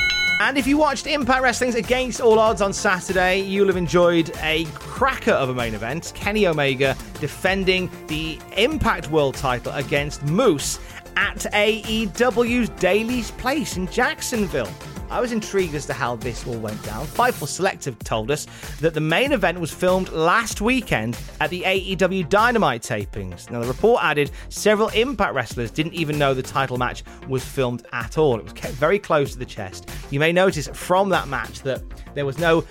And 0.46 0.58
if 0.58 0.68
you 0.68 0.78
watched 0.78 1.08
Impact 1.08 1.42
Wrestling's 1.42 1.76
Against 1.76 2.20
All 2.20 2.38
Odds 2.38 2.62
on 2.62 2.74
Saturday, 2.74 3.40
you'll 3.40 3.68
have 3.68 3.78
enjoyed 3.78 4.30
a 4.42 4.66
cracker 4.74 5.32
of 5.32 5.48
a 5.48 5.54
main 5.54 5.74
event. 5.74 6.12
Kenny 6.16 6.48
Omega 6.48 6.98
defending 7.22 7.90
the 8.08 8.38
Impact 8.58 9.10
World 9.10 9.36
title 9.36 9.72
against 9.72 10.22
Moose 10.24 10.80
at 11.16 11.38
AEW's 11.54 12.68
Daily's 12.82 13.32
Place 13.32 13.78
in 13.78 13.88
Jacksonville. 13.88 14.68
I 15.10 15.20
was 15.20 15.32
intrigued 15.32 15.76
as 15.76 15.86
to 15.88 15.94
how 15.94 16.16
this 16.16 16.46
all 16.48 16.58
went 16.58 16.82
down. 16.84 17.06
Fightful 17.06 17.48
Selective 17.48 17.98
told 18.00 18.32
us 18.32 18.48
that 18.80 18.94
the 18.94 19.02
main 19.02 19.32
event 19.32 19.60
was 19.60 19.72
filmed 19.72 20.10
last 20.10 20.62
weekend 20.62 21.18
at 21.40 21.50
the 21.50 21.62
AEW 21.62 22.28
Dynamite 22.30 22.82
tapings. 22.82 23.50
Now, 23.52 23.62
the 23.62 23.68
report 23.68 24.04
added 24.04 24.32
several 24.50 24.90
Impact 24.90 25.34
wrestlers 25.34 25.72
didn't 25.72 25.94
even 25.94 26.18
know 26.18 26.34
the 26.34 26.42
title 26.42 26.78
match 26.78 27.04
was 27.28 27.44
filmed 27.44 27.86
at 27.94 28.18
all. 28.18 28.38
It 28.38 28.44
was 28.44 28.54
kept 28.54 28.74
very 28.74 29.00
close 29.00 29.34
to 29.34 29.40
the 29.40 29.46
chest. 29.46 29.90
You 30.10 30.20
may 30.20 30.32
notice 30.32 30.68
from 30.74 31.10
that 31.10 31.28
match 31.28 31.62
that 31.62 31.82
there 32.14 32.26
was 32.26 32.38
no 32.38 32.62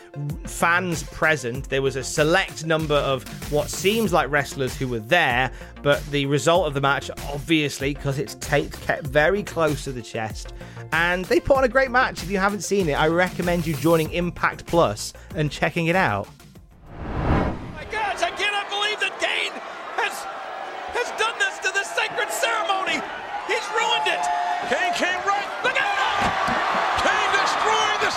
fans 0.44 1.02
present. 1.04 1.68
There 1.68 1.82
was 1.82 1.96
a 1.96 2.04
select 2.04 2.64
number 2.64 2.94
of 2.94 3.24
what 3.52 3.68
seems 3.68 4.12
like 4.12 4.30
wrestlers 4.30 4.76
who 4.76 4.88
were 4.88 5.00
there, 5.00 5.50
but 5.82 6.04
the 6.10 6.26
result 6.26 6.66
of 6.66 6.74
the 6.74 6.80
match, 6.80 7.10
obviously, 7.28 7.94
because 7.94 8.18
it's 8.18 8.34
taped, 8.36 8.80
kept 8.82 9.06
very 9.06 9.42
close 9.42 9.84
to 9.84 9.92
the 9.92 10.02
chest. 10.02 10.52
And 10.92 11.24
they 11.24 11.40
put 11.40 11.56
on 11.56 11.64
a 11.64 11.68
great 11.68 11.90
match. 11.90 12.21
If 12.22 12.30
you 12.30 12.38
haven't 12.38 12.62
seen 12.62 12.88
it, 12.88 12.92
I 12.92 13.08
recommend 13.08 13.66
you 13.66 13.74
joining 13.74 14.12
Impact 14.12 14.64
Plus 14.66 15.12
and 15.34 15.50
checking 15.50 15.88
it 15.88 15.96
out. 15.96 16.28
Oh 16.94 17.58
my 17.74 17.82
gosh, 17.90 18.22
I 18.22 18.30
cannot 18.30 18.70
believe 18.70 19.02
that 19.02 19.18
Kane 19.18 19.50
has 19.98 20.14
has 20.94 21.10
done 21.18 21.34
this 21.42 21.58
to 21.66 21.74
this 21.74 21.90
sacred 21.90 22.30
ceremony. 22.30 23.02
He's 23.50 23.66
ruined 23.74 24.06
it. 24.06 24.22
Kane 24.70 24.94
came 24.94 25.18
right. 25.26 25.50
Look 25.66 25.74
out! 25.74 26.22
Kane 27.02 27.32
destroying 27.42 28.00
this 28.06 28.16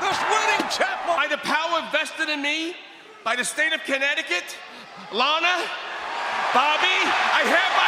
this 0.00 0.18
wedding 0.32 0.64
chapel. 0.72 1.12
By 1.12 1.28
the 1.28 1.40
power 1.44 1.84
vested 1.92 2.32
in 2.32 2.40
me 2.40 2.72
by 3.20 3.36
the 3.36 3.44
state 3.44 3.74
of 3.76 3.84
Connecticut, 3.84 4.56
Lana, 5.12 5.60
Bobby, 6.56 6.98
I 7.36 7.44
hereby 7.44 7.85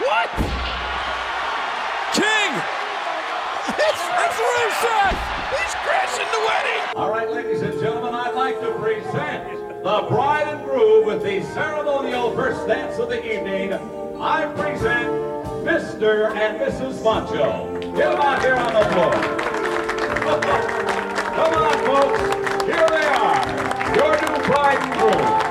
what? 0.00 0.28
King! 2.14 2.50
It's, 3.78 4.02
it's 4.24 4.38
Rusev! 4.42 5.14
He's 5.54 5.74
crashing 5.86 6.30
the 6.32 6.40
wedding! 6.46 6.82
All 6.96 7.10
right, 7.10 7.30
ladies 7.30 7.62
and 7.62 7.78
gentlemen, 7.78 8.14
I'd 8.14 8.34
like 8.34 8.60
to 8.60 8.72
present 8.72 9.84
the 9.84 10.06
bride 10.08 10.48
and 10.48 10.64
groom 10.64 11.06
with 11.06 11.22
the 11.22 11.42
ceremonial 11.52 12.34
first 12.34 12.66
dance 12.66 12.98
of 12.98 13.08
the 13.08 13.22
evening. 13.24 13.72
I 14.20 14.46
present 14.56 15.10
Mr. 15.64 16.34
and 16.34 16.58
Mrs. 16.60 17.02
Poncho. 17.02 17.78
Get 17.80 18.10
them 18.10 18.20
out 18.20 18.42
here 18.42 18.56
on 18.56 18.72
the 18.72 18.84
floor. 18.90 19.12
Come 21.34 21.54
on, 21.54 21.72
folks. 21.84 22.20
Here 22.64 22.88
they 22.88 23.06
are, 23.06 23.94
your 23.94 24.12
new 24.20 24.46
bride 24.46 24.78
and 24.80 25.43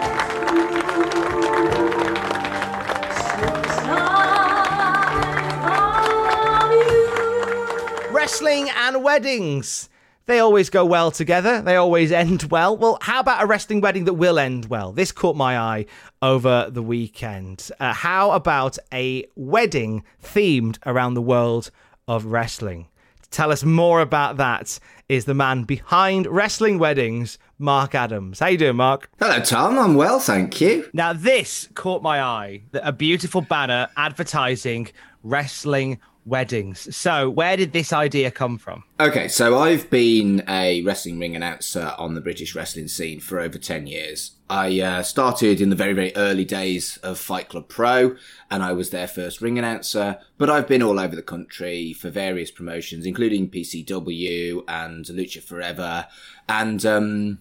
Wrestling 8.33 8.67
and 8.75 9.03
weddings. 9.03 9.89
They 10.25 10.39
always 10.39 10.71
go 10.71 10.83
well 10.83 11.11
together. 11.11 11.61
They 11.61 11.75
always 11.75 12.11
end 12.23 12.45
well. 12.45 12.75
Well, 12.75 12.97
how 12.99 13.19
about 13.19 13.43
a 13.43 13.45
wrestling 13.45 13.79
wedding 13.79 14.05
that 14.05 14.15
will 14.15 14.39
end 14.39 14.65
well? 14.71 14.91
This 14.91 15.11
caught 15.11 15.35
my 15.35 15.55
eye 15.55 15.85
over 16.19 16.67
the 16.71 16.81
weekend. 16.81 17.69
Uh, 17.79 17.93
how 17.93 18.31
about 18.31 18.79
a 18.91 19.27
wedding 19.35 20.03
themed 20.23 20.79
around 20.83 21.13
the 21.13 21.21
world 21.21 21.69
of 22.07 22.25
wrestling? 22.25 22.87
To 23.21 23.29
tell 23.29 23.51
us 23.51 23.63
more 23.63 24.01
about 24.01 24.37
that 24.37 24.79
is 25.07 25.25
the 25.25 25.35
man 25.35 25.61
behind 25.61 26.25
wrestling 26.25 26.79
weddings, 26.79 27.37
Mark 27.59 27.93
Adams. 27.93 28.39
How 28.39 28.47
you 28.47 28.57
doing, 28.57 28.77
Mark? 28.77 29.11
Hello, 29.19 29.39
Tom. 29.41 29.77
I'm 29.77 29.93
well, 29.93 30.19
thank 30.19 30.59
you. 30.59 30.89
Now, 30.91 31.13
this 31.13 31.69
caught 31.75 32.01
my 32.01 32.19
eye. 32.19 32.63
A 32.73 32.91
beautiful 32.91 33.41
banner 33.41 33.89
advertising 33.95 34.87
wrestling 35.21 35.99
weddings. 36.25 36.95
So, 36.95 37.29
where 37.29 37.57
did 37.57 37.73
this 37.73 37.91
idea 37.91 38.31
come 38.31 38.57
from? 38.57 38.83
Okay, 38.99 39.27
so 39.27 39.57
I've 39.57 39.89
been 39.89 40.43
a 40.47 40.81
wrestling 40.83 41.19
ring 41.19 41.35
announcer 41.35 41.93
on 41.97 42.13
the 42.13 42.21
British 42.21 42.55
wrestling 42.55 42.87
scene 42.87 43.19
for 43.19 43.39
over 43.39 43.57
10 43.57 43.87
years. 43.87 44.31
I 44.49 44.79
uh, 44.79 45.03
started 45.03 45.61
in 45.61 45.69
the 45.69 45.75
very, 45.75 45.93
very 45.93 46.15
early 46.15 46.45
days 46.45 46.97
of 46.97 47.17
Fight 47.17 47.49
Club 47.49 47.67
Pro, 47.67 48.15
and 48.49 48.63
I 48.63 48.73
was 48.73 48.89
their 48.89 49.07
first 49.07 49.41
ring 49.41 49.57
announcer, 49.57 50.19
but 50.37 50.49
I've 50.49 50.67
been 50.67 50.83
all 50.83 50.99
over 50.99 51.15
the 51.15 51.21
country 51.21 51.93
for 51.93 52.09
various 52.09 52.51
promotions, 52.51 53.05
including 53.05 53.49
PCW 53.49 54.63
and 54.67 55.05
Lucha 55.05 55.41
Forever, 55.41 56.07
and 56.47 56.85
um, 56.85 57.39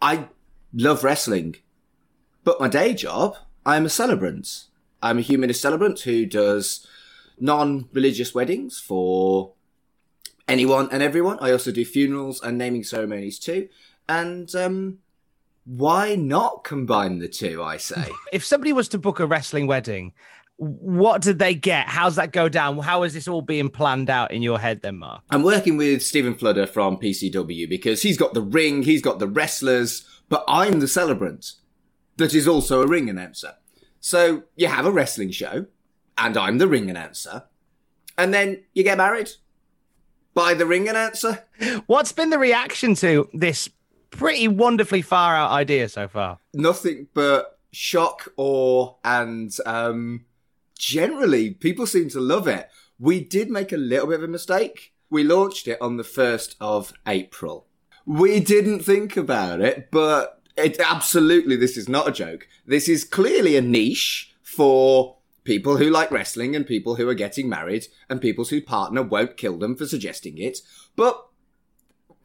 I 0.00 0.28
love 0.72 1.02
wrestling. 1.04 1.56
But 2.44 2.60
my 2.60 2.68
day 2.68 2.94
job, 2.94 3.36
I'm 3.64 3.86
a 3.86 3.90
celebrant. 3.90 4.66
I'm 5.02 5.18
a 5.18 5.22
humanist 5.22 5.60
celebrant 5.60 6.00
who 6.00 6.24
does 6.24 6.86
non-religious 7.38 8.34
weddings 8.34 8.78
for 8.80 9.52
anyone 10.48 10.88
and 10.92 11.02
everyone. 11.02 11.38
I 11.40 11.52
also 11.52 11.72
do 11.72 11.84
funerals 11.84 12.42
and 12.42 12.56
naming 12.58 12.84
ceremonies 12.84 13.38
too. 13.38 13.68
And 14.08 14.54
um, 14.54 14.98
why 15.64 16.14
not 16.14 16.64
combine 16.64 17.18
the 17.18 17.28
two? 17.28 17.62
I 17.62 17.76
say. 17.76 18.08
If 18.32 18.44
somebody 18.44 18.72
was 18.72 18.88
to 18.88 18.98
book 18.98 19.20
a 19.20 19.26
wrestling 19.26 19.66
wedding, 19.66 20.12
What 20.58 21.20
did 21.20 21.38
they 21.38 21.54
get? 21.54 21.86
How's 21.86 22.16
that 22.16 22.32
go 22.32 22.48
down? 22.48 22.78
How 22.78 23.02
is 23.02 23.12
this 23.12 23.28
all 23.28 23.42
being 23.42 23.68
planned 23.68 24.08
out 24.08 24.30
in 24.30 24.40
your 24.40 24.58
head, 24.58 24.80
then, 24.80 24.96
Mark? 24.98 25.22
I'm 25.28 25.42
working 25.42 25.76
with 25.76 26.02
Stephen 26.02 26.34
Fludder 26.34 26.66
from 26.66 26.96
PCW 26.96 27.68
because 27.68 28.00
he's 28.02 28.16
got 28.16 28.32
the 28.32 28.40
ring, 28.40 28.82
he's 28.82 29.02
got 29.02 29.18
the 29.18 29.28
wrestlers, 29.28 30.06
but 30.30 30.44
I'm 30.48 30.80
the 30.80 30.88
celebrant 30.88 31.52
that 32.16 32.34
is 32.34 32.48
also 32.48 32.80
a 32.82 32.86
ring 32.86 33.10
announcer. 33.10 33.54
So 34.00 34.44
you 34.54 34.68
have 34.68 34.86
a 34.86 34.90
wrestling 34.90 35.30
show, 35.30 35.66
and 36.18 36.36
I'm 36.36 36.58
the 36.58 36.68
ring 36.68 36.90
announcer, 36.90 37.44
and 38.16 38.32
then 38.32 38.62
you 38.74 38.82
get 38.82 38.98
married 38.98 39.30
by 40.34 40.54
the 40.54 40.66
ring 40.66 40.88
announcer. 40.88 41.44
What's 41.86 42.12
been 42.12 42.30
the 42.30 42.38
reaction 42.38 42.94
to 42.96 43.28
this 43.32 43.68
pretty 44.10 44.48
wonderfully 44.48 45.02
far 45.02 45.34
out 45.34 45.50
idea 45.50 45.88
so 45.88 46.08
far? 46.08 46.38
Nothing 46.54 47.08
but 47.14 47.58
shock, 47.72 48.32
awe, 48.36 48.94
and 49.04 49.54
um, 49.66 50.24
generally 50.78 51.50
people 51.50 51.86
seem 51.86 52.08
to 52.10 52.20
love 52.20 52.46
it. 52.46 52.68
We 52.98 53.20
did 53.20 53.50
make 53.50 53.72
a 53.72 53.76
little 53.76 54.06
bit 54.06 54.20
of 54.20 54.24
a 54.24 54.28
mistake. 54.28 54.94
We 55.10 55.24
launched 55.24 55.68
it 55.68 55.80
on 55.80 55.96
the 55.96 56.02
1st 56.02 56.56
of 56.60 56.92
April. 57.06 57.66
We 58.04 58.40
didn't 58.40 58.80
think 58.80 59.16
about 59.16 59.60
it, 59.60 59.90
but 59.90 60.42
it 60.56 60.80
absolutely, 60.80 61.56
this 61.56 61.76
is 61.76 61.88
not 61.88 62.08
a 62.08 62.12
joke. 62.12 62.48
This 62.66 62.88
is 62.88 63.04
clearly 63.04 63.56
a 63.56 63.62
niche 63.62 64.34
for 64.42 65.15
people 65.46 65.78
who 65.78 65.88
like 65.88 66.10
wrestling 66.10 66.54
and 66.54 66.66
people 66.66 66.96
who 66.96 67.08
are 67.08 67.14
getting 67.14 67.48
married 67.48 67.86
and 68.10 68.20
people 68.20 68.44
whose 68.44 68.64
partner 68.64 69.02
won't 69.02 69.36
kill 69.36 69.56
them 69.56 69.76
for 69.76 69.86
suggesting 69.86 70.36
it. 70.36 70.58
But 70.96 71.26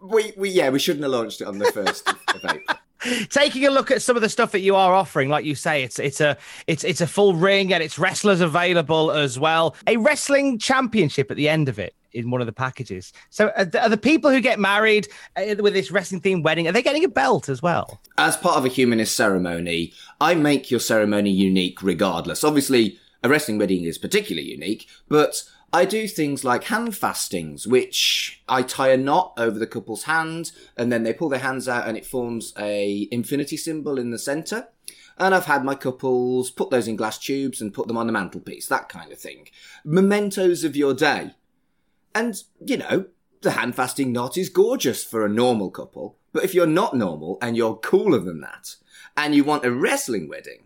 we, 0.02 0.34
we 0.36 0.50
yeah, 0.50 0.70
we 0.70 0.80
shouldn't 0.80 1.04
have 1.04 1.12
launched 1.12 1.42
it 1.42 1.48
on 1.48 1.60
the 1.60 1.66
1st 1.66 2.36
of, 2.36 2.46
April. 2.46 2.78
Taking 3.30 3.66
a 3.66 3.72
look 3.72 3.92
at 3.92 4.02
some 4.02 4.16
of 4.16 4.22
the 4.22 4.30
stuff 4.30 4.52
that 4.52 4.60
you 4.60 4.76
are 4.76 4.94
offering 4.94 5.30
like 5.30 5.44
you 5.44 5.56
say 5.56 5.82
it's 5.82 5.98
it's 5.98 6.22
a 6.22 6.38
it's 6.68 6.84
it's 6.84 7.02
a 7.02 7.08
full 7.08 7.34
ring 7.34 7.74
and 7.74 7.82
it's 7.82 7.98
wrestlers 7.98 8.42
available 8.42 9.12
as 9.12 9.40
well. 9.40 9.76
A 9.88 9.98
wrestling 9.98 10.60
championship 10.60 11.32
at 11.32 11.38
the 11.38 11.50
end 11.50 11.68
of 11.68 11.80
it 11.80 11.96
in 12.14 12.30
one 12.30 12.42
of 12.42 12.48
the 12.48 12.54
packages. 12.54 13.12
So 13.30 13.52
are 13.56 13.66
the, 13.66 13.82
are 13.82 13.90
the 13.90 13.98
people 13.98 14.30
who 14.30 14.40
get 14.40 14.60
married 14.60 15.08
uh, 15.36 15.56
with 15.60 15.74
this 15.74 15.92
wrestling 15.92 16.22
themed 16.22 16.44
wedding 16.44 16.68
are 16.68 16.72
they 16.72 16.84
getting 16.84 17.04
a 17.04 17.10
belt 17.10 17.50
as 17.50 17.62
well? 17.62 18.02
As 18.18 18.38
part 18.38 18.58
of 18.58 18.66
a 18.66 18.70
humanist 18.70 19.16
ceremony 19.16 19.94
i 20.20 20.36
make 20.36 20.70
your 20.70 20.80
ceremony 20.80 21.32
unique 21.32 21.82
regardless. 21.82 22.44
Obviously 22.44 23.00
a 23.24 23.30
wrestling 23.30 23.58
wedding 23.58 23.84
is 23.84 23.98
particularly 23.98 24.50
unique 24.50 24.88
but 25.08 25.44
I 25.74 25.86
do 25.86 26.06
things 26.08 26.44
like 26.44 26.66
hand 26.66 26.98
fastings, 26.98 27.66
which 27.66 28.44
I 28.50 28.62
tie 28.62 28.90
a 28.90 28.98
knot 28.98 29.34
over 29.38 29.58
the 29.58 29.68
couple's 29.68 30.04
hand, 30.04 30.52
and 30.76 30.92
then 30.92 31.04
they 31.04 31.14
pull 31.14 31.30
their 31.30 31.40
hands 31.40 31.70
out, 31.70 31.88
and 31.88 31.96
it 31.96 32.06
forms 32.06 32.54
a 32.60 33.08
infinity 33.10 33.56
symbol 33.56 33.98
in 33.98 34.12
the 34.12 34.20
center. 34.20 34.68
And 35.18 35.34
I've 35.34 35.46
had 35.46 35.64
my 35.64 35.76
couples 35.76 36.52
put 36.52 36.72
those 36.72 36.90
in 36.90 36.98
glass 36.98 37.18
tubes 37.18 37.62
and 37.62 37.74
put 37.74 37.88
them 37.88 37.98
on 37.98 38.08
the 38.08 38.14
mantelpiece, 38.14 38.68
that 38.68 38.90
kind 38.90 39.14
of 39.14 39.20
thing. 39.20 39.48
Mementos 39.86 40.66
of 40.66 40.76
your 40.76 40.94
day. 40.94 41.36
And, 42.14 42.44
you 42.66 42.78
know, 42.78 43.06
the 43.42 43.52
hand 43.52 43.76
fasting 43.76 44.12
knot 44.12 44.38
is 44.38 44.50
gorgeous 44.50 45.06
for 45.06 45.26
a 45.26 45.30
normal 45.30 45.72
couple, 45.72 46.18
but 46.34 46.44
if 46.44 46.54
you're 46.54 46.68
not 46.68 46.98
normal 46.98 47.38
and 47.42 47.56
you're 47.56 47.76
cooler 47.76 48.20
than 48.20 48.42
that, 48.42 48.76
and 49.16 49.36
you 49.36 49.46
want 49.46 49.66
a 49.66 49.72
wrestling 49.72 50.28
wedding, 50.28 50.66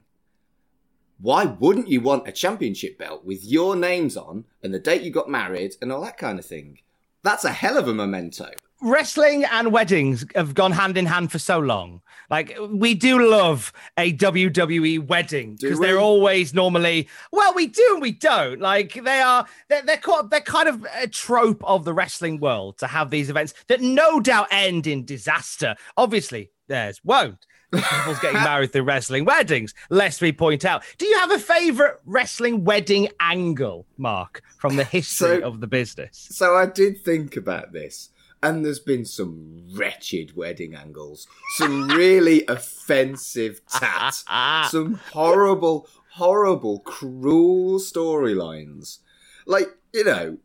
why 1.19 1.45
wouldn't 1.45 1.87
you 1.87 2.01
want 2.01 2.27
a 2.27 2.31
championship 2.31 2.97
belt 2.97 3.23
with 3.23 3.43
your 3.43 3.75
names 3.75 4.17
on 4.17 4.45
and 4.61 4.73
the 4.73 4.79
date 4.79 5.01
you 5.01 5.11
got 5.11 5.29
married 5.29 5.75
and 5.81 5.91
all 5.91 6.01
that 6.01 6.17
kind 6.17 6.39
of 6.39 6.45
thing? 6.45 6.79
That's 7.23 7.45
a 7.45 7.51
hell 7.51 7.77
of 7.77 7.87
a 7.87 7.93
memento. 7.93 8.51
Wrestling 8.81 9.45
and 9.45 9.71
weddings 9.71 10.25
have 10.35 10.53
gone 10.53 10.73
hand 10.73 10.97
in 10.97 11.05
hand 11.05 11.31
for 11.31 11.39
so 11.39 11.57
long. 11.57 12.01
Like 12.29 12.57
we 12.69 12.93
do 12.93 13.29
love 13.29 13.71
a 13.97 14.13
WWE 14.13 15.07
wedding 15.07 15.57
because 15.59 15.79
they're 15.79 15.99
always 15.99 16.53
normally 16.53 17.07
well, 17.31 17.53
we 17.53 17.67
do 17.67 17.89
and 17.93 18.01
we 18.01 18.11
don't. 18.11 18.59
Like 18.59 18.93
they 18.93 19.21
are, 19.21 19.45
they're 19.69 19.81
they're, 19.81 19.97
called, 19.97 20.29
they're 20.29 20.41
kind 20.41 20.67
of 20.67 20.85
a 20.93 21.07
trope 21.07 21.63
of 21.63 21.85
the 21.85 21.93
wrestling 21.93 22.39
world 22.41 22.77
to 22.79 22.87
have 22.87 23.09
these 23.09 23.29
events 23.29 23.53
that 23.67 23.81
no 23.81 24.19
doubt 24.19 24.49
end 24.51 24.85
in 24.85 25.05
disaster. 25.05 25.75
Obviously, 25.95 26.51
theirs 26.67 26.99
won't 27.03 27.45
couples 27.81 28.19
getting 28.19 28.41
married 28.41 28.71
through 28.71 28.83
wrestling 28.83 29.25
weddings, 29.25 29.73
lest 29.89 30.21
we 30.21 30.31
point 30.31 30.65
out. 30.65 30.83
Do 30.97 31.05
you 31.05 31.17
have 31.19 31.31
a 31.31 31.39
favorite 31.39 31.99
wrestling 32.05 32.63
wedding 32.63 33.09
angle, 33.19 33.85
Mark, 33.97 34.41
from 34.57 34.75
the 34.75 34.83
history 34.83 35.41
so, 35.41 35.47
of 35.47 35.61
the 35.61 35.67
business? 35.67 36.27
So 36.31 36.55
I 36.55 36.65
did 36.65 37.03
think 37.03 37.35
about 37.35 37.73
this, 37.73 38.09
and 38.41 38.65
there's 38.65 38.79
been 38.79 39.05
some 39.05 39.63
wretched 39.73 40.35
wedding 40.35 40.75
angles, 40.75 41.27
some 41.57 41.87
really 41.89 42.45
offensive 42.47 43.61
tat, 43.67 44.15
some 44.69 44.95
horrible, 45.11 45.87
horrible, 46.13 46.79
cruel 46.79 47.79
storylines. 47.79 48.99
Like, 49.45 49.69
you 49.93 50.03
know, 50.03 50.37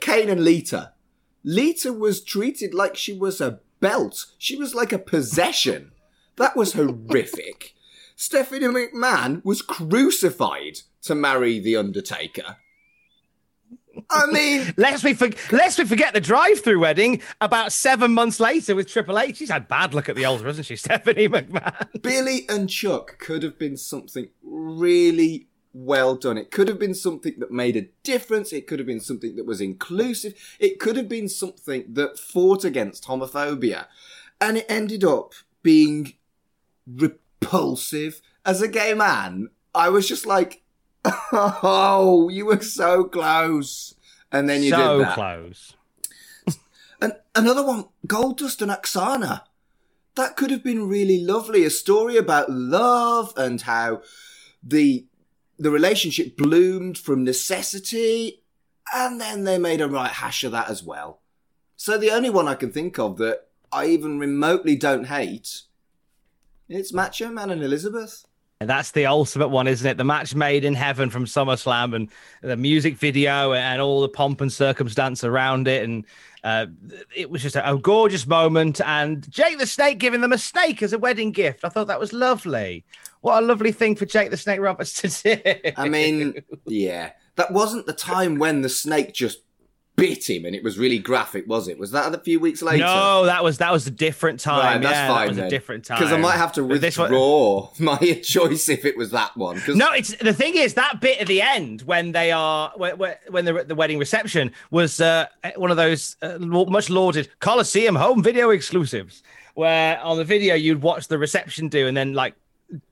Kane 0.00 0.28
and 0.28 0.44
Lita. 0.44 0.92
Lita 1.42 1.92
was 1.92 2.22
treated 2.22 2.74
like 2.74 2.96
she 2.96 3.12
was 3.12 3.40
a 3.40 3.60
belt. 3.80 4.26
She 4.38 4.56
was 4.56 4.74
like 4.74 4.92
a 4.92 4.98
possession. 4.98 5.92
That 6.36 6.56
was 6.56 6.72
horrific. 6.74 7.74
Stephanie 8.16 8.66
McMahon 8.66 9.42
was 9.44 9.62
crucified 9.62 10.80
to 11.02 11.14
marry 11.14 11.58
The 11.58 11.76
Undertaker. 11.76 12.56
I 14.10 14.26
mean, 14.26 14.74
lest 14.76 15.04
we 15.04 15.14
for- 15.14 15.30
lest 15.54 15.78
we 15.78 15.84
forget 15.84 16.14
the 16.14 16.20
drive-through 16.20 16.78
wedding 16.80 17.22
about 17.40 17.72
seven 17.72 18.12
months 18.12 18.40
later 18.40 18.74
with 18.74 18.88
Triple 18.88 19.18
H. 19.18 19.38
She's 19.38 19.50
had 19.50 19.68
bad 19.68 19.94
luck 19.94 20.08
at 20.08 20.16
the 20.16 20.24
altar, 20.24 20.46
hasn't 20.46 20.66
she, 20.66 20.76
Stephanie 20.76 21.28
McMahon? 21.28 22.02
Billy 22.02 22.46
and 22.48 22.68
Chuck 22.68 23.18
could 23.18 23.42
have 23.42 23.58
been 23.58 23.76
something 23.76 24.28
really 24.42 25.48
well 25.72 26.16
done. 26.16 26.36
It 26.36 26.50
could 26.50 26.68
have 26.68 26.78
been 26.78 26.94
something 26.94 27.34
that 27.38 27.50
made 27.50 27.76
a 27.76 27.88
difference. 28.02 28.52
It 28.52 28.66
could 28.66 28.78
have 28.80 28.86
been 28.86 29.00
something 29.00 29.36
that 29.36 29.46
was 29.46 29.60
inclusive. 29.60 30.34
It 30.58 30.78
could 30.78 30.96
have 30.96 31.08
been 31.08 31.28
something 31.28 31.84
that 31.94 32.18
fought 32.18 32.64
against 32.64 33.04
homophobia, 33.06 33.86
and 34.40 34.58
it 34.58 34.66
ended 34.68 35.04
up 35.04 35.34
being 35.62 36.14
repulsive. 36.86 38.20
As 38.44 38.62
a 38.62 38.68
gay 38.68 38.94
man, 38.94 39.48
I 39.74 39.88
was 39.88 40.08
just 40.08 40.26
like, 40.26 40.62
oh, 41.32 42.28
you 42.30 42.46
were 42.46 42.60
so 42.60 43.04
close. 43.04 43.94
And 44.32 44.48
then 44.48 44.62
you 44.62 44.70
so 44.70 44.98
did 44.98 45.06
that. 45.06 45.14
close. 45.14 45.74
and 47.00 47.14
another 47.34 47.64
one, 47.64 47.86
Goldust 48.06 48.62
and 48.62 48.70
Aksana. 48.70 49.42
That 50.16 50.36
could 50.36 50.50
have 50.50 50.62
been 50.62 50.88
really 50.88 51.22
lovely. 51.22 51.64
A 51.64 51.70
story 51.70 52.16
about 52.16 52.50
love 52.50 53.32
and 53.36 53.60
how 53.62 54.02
the 54.62 55.06
the 55.58 55.70
relationship 55.70 56.36
bloomed 56.36 56.96
from 56.96 57.22
necessity, 57.22 58.42
and 58.94 59.20
then 59.20 59.44
they 59.44 59.58
made 59.58 59.80
a 59.80 59.88
right 59.88 60.10
hash 60.10 60.42
of 60.42 60.52
that 60.52 60.70
as 60.70 60.82
well. 60.82 61.20
So 61.76 61.96
the 61.96 62.10
only 62.10 62.30
one 62.30 62.48
I 62.48 62.54
can 62.54 62.72
think 62.72 62.98
of 62.98 63.18
that 63.18 63.48
I 63.72 63.86
even 63.86 64.18
remotely 64.18 64.74
don't 64.76 65.04
hate 65.04 65.62
it's 66.70 66.92
Macho 66.92 67.30
Man 67.30 67.50
and 67.50 67.62
Elizabeth. 67.62 68.24
And 68.60 68.68
that's 68.68 68.90
the 68.90 69.06
ultimate 69.06 69.48
one, 69.48 69.66
isn't 69.66 69.86
it? 69.86 69.96
The 69.96 70.04
match 70.04 70.34
made 70.34 70.64
in 70.64 70.74
heaven 70.74 71.08
from 71.08 71.24
SummerSlam 71.24 71.94
and 71.94 72.10
the 72.42 72.58
music 72.58 72.94
video 72.94 73.54
and 73.54 73.80
all 73.80 74.02
the 74.02 74.08
pomp 74.08 74.42
and 74.42 74.52
circumstance 74.52 75.24
around 75.24 75.66
it. 75.66 75.82
And 75.82 76.04
uh, 76.44 76.66
it 77.16 77.30
was 77.30 77.40
just 77.40 77.56
a, 77.56 77.72
a, 77.72 77.78
gorgeous 77.78 78.26
moment. 78.26 78.78
And 78.82 79.28
Jake 79.30 79.58
the 79.58 79.66
Snake 79.66 79.98
giving 79.98 80.20
them 80.20 80.34
a 80.34 80.38
snake 80.38 80.82
as 80.82 80.92
a 80.92 80.98
wedding 80.98 81.32
gift. 81.32 81.64
I 81.64 81.70
thought 81.70 81.86
that 81.86 81.98
was 81.98 82.12
lovely. 82.12 82.84
What 83.22 83.42
a 83.42 83.46
lovely 83.46 83.72
thing 83.72 83.96
for 83.96 84.04
Jake 84.04 84.30
the 84.30 84.36
Snake 84.36 84.60
Roberts 84.60 84.92
to 85.00 85.08
do. 85.42 85.72
I 85.78 85.88
mean, 85.88 86.42
yeah. 86.66 87.12
That 87.36 87.52
wasn't 87.52 87.86
the 87.86 87.94
time 87.94 88.38
when 88.38 88.60
the 88.60 88.68
snake 88.68 89.14
just 89.14 89.38
bit 90.00 90.28
him, 90.28 90.44
and 90.44 90.56
it 90.56 90.64
was 90.64 90.78
really 90.78 90.98
graphic, 90.98 91.46
was 91.46 91.68
it? 91.68 91.78
Was 91.78 91.90
that 91.92 92.14
a 92.14 92.18
few 92.18 92.40
weeks 92.40 92.62
later? 92.62 92.84
No, 92.84 93.26
that 93.26 93.44
was 93.44 93.58
that 93.58 93.72
was 93.72 93.86
a 93.86 93.90
different 93.90 94.40
time. 94.40 94.64
Right, 94.64 94.82
that's 94.82 94.94
yeah, 94.94 95.08
fine. 95.08 95.18
That 95.18 95.28
was 95.28 95.36
then. 95.36 95.46
a 95.46 95.50
different 95.50 95.84
time. 95.84 95.98
Because 95.98 96.12
I 96.12 96.18
might 96.18 96.36
have 96.36 96.52
to 96.52 96.64
withdraw 96.64 97.60
one... 97.60 97.70
my 97.78 98.20
choice 98.22 98.68
if 98.68 98.84
it 98.84 98.96
was 98.96 99.10
that 99.10 99.36
one. 99.36 99.60
Cause... 99.60 99.76
No, 99.76 99.92
it's 99.92 100.16
the 100.16 100.32
thing 100.32 100.56
is 100.56 100.74
that 100.74 101.00
bit 101.00 101.20
at 101.20 101.26
the 101.26 101.42
end 101.42 101.82
when 101.82 102.12
they 102.12 102.32
are 102.32 102.72
when, 102.76 102.96
when 103.28 103.44
the 103.44 103.64
the 103.64 103.74
wedding 103.74 103.98
reception 103.98 104.52
was 104.70 105.00
uh, 105.00 105.26
one 105.56 105.70
of 105.70 105.76
those 105.76 106.16
uh, 106.22 106.38
much 106.38 106.90
lauded 106.90 107.28
Coliseum 107.40 107.96
home 107.96 108.22
video 108.22 108.50
exclusives. 108.50 109.22
Where 109.54 110.00
on 110.00 110.16
the 110.16 110.24
video 110.24 110.54
you'd 110.54 110.80
watch 110.80 111.08
the 111.08 111.18
reception 111.18 111.68
do, 111.68 111.86
and 111.86 111.96
then 111.96 112.14
like 112.14 112.34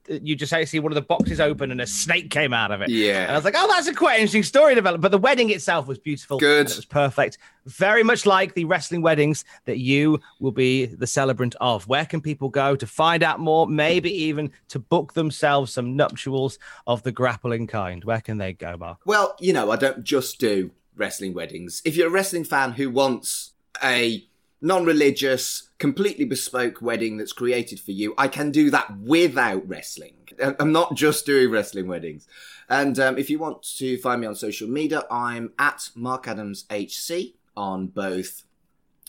you 0.07 0.35
just 0.35 0.53
see 0.69 0.79
one 0.79 0.91
of 0.91 0.95
the 0.95 1.01
boxes 1.01 1.39
open 1.39 1.71
and 1.71 1.79
a 1.79 1.87
snake 1.87 2.29
came 2.29 2.53
out 2.53 2.71
of 2.71 2.81
it. 2.81 2.89
Yeah. 2.89 3.23
And 3.23 3.31
I 3.31 3.35
was 3.35 3.45
like, 3.45 3.55
oh, 3.57 3.67
that's 3.67 3.87
a 3.87 3.93
quite 3.93 4.19
interesting 4.19 4.43
story 4.43 4.75
development. 4.75 5.01
But 5.01 5.11
the 5.11 5.17
wedding 5.17 5.49
itself 5.49 5.87
was 5.87 5.97
beautiful. 5.97 6.37
Good. 6.39 6.69
It 6.69 6.75
was 6.75 6.85
perfect. 6.85 7.37
Very 7.65 8.03
much 8.03 8.25
like 8.25 8.55
the 8.55 8.65
wrestling 8.65 9.01
weddings 9.01 9.45
that 9.65 9.77
you 9.77 10.19
will 10.39 10.51
be 10.51 10.87
the 10.87 11.07
celebrant 11.07 11.55
of. 11.61 11.87
Where 11.87 12.05
can 12.05 12.21
people 12.21 12.49
go 12.49 12.75
to 12.75 12.87
find 12.87 13.23
out 13.23 13.39
more? 13.39 13.67
Maybe 13.67 14.11
even 14.11 14.51
to 14.69 14.79
book 14.79 15.13
themselves 15.13 15.73
some 15.73 15.95
nuptials 15.95 16.57
of 16.87 17.03
the 17.03 17.11
grappling 17.11 17.67
kind. 17.67 18.03
Where 18.03 18.21
can 18.21 18.37
they 18.37 18.53
go, 18.53 18.75
Mark? 18.77 18.99
Well, 19.05 19.35
you 19.39 19.53
know, 19.53 19.71
I 19.71 19.75
don't 19.75 20.03
just 20.03 20.39
do 20.39 20.71
wrestling 20.95 21.33
weddings. 21.33 21.81
If 21.85 21.95
you're 21.95 22.07
a 22.07 22.11
wrestling 22.11 22.43
fan 22.43 22.73
who 22.73 22.89
wants 22.89 23.51
a 23.83 24.25
non 24.61 24.85
religious, 24.85 25.69
completely 25.77 26.25
bespoke 26.25 26.81
wedding 26.81 27.17
that's 27.17 27.33
created 27.33 27.79
for 27.79 27.91
you, 27.91 28.13
I 28.17 28.27
can 28.27 28.51
do 28.51 28.69
that 28.71 28.97
without 28.99 29.67
wrestling. 29.67 30.15
I'm 30.59 30.71
not 30.71 30.95
just 30.95 31.25
doing 31.25 31.51
wrestling 31.51 31.87
weddings. 31.87 32.27
And 32.69 32.99
um, 32.99 33.17
if 33.17 33.29
you 33.29 33.39
want 33.39 33.63
to 33.77 33.97
find 33.97 34.21
me 34.21 34.27
on 34.27 34.35
social 34.35 34.67
media, 34.67 35.03
I'm 35.09 35.53
at 35.57 35.89
Mark 35.95 36.27
Adams 36.27 36.65
HC 36.69 37.35
on 37.57 37.87
both 37.87 38.43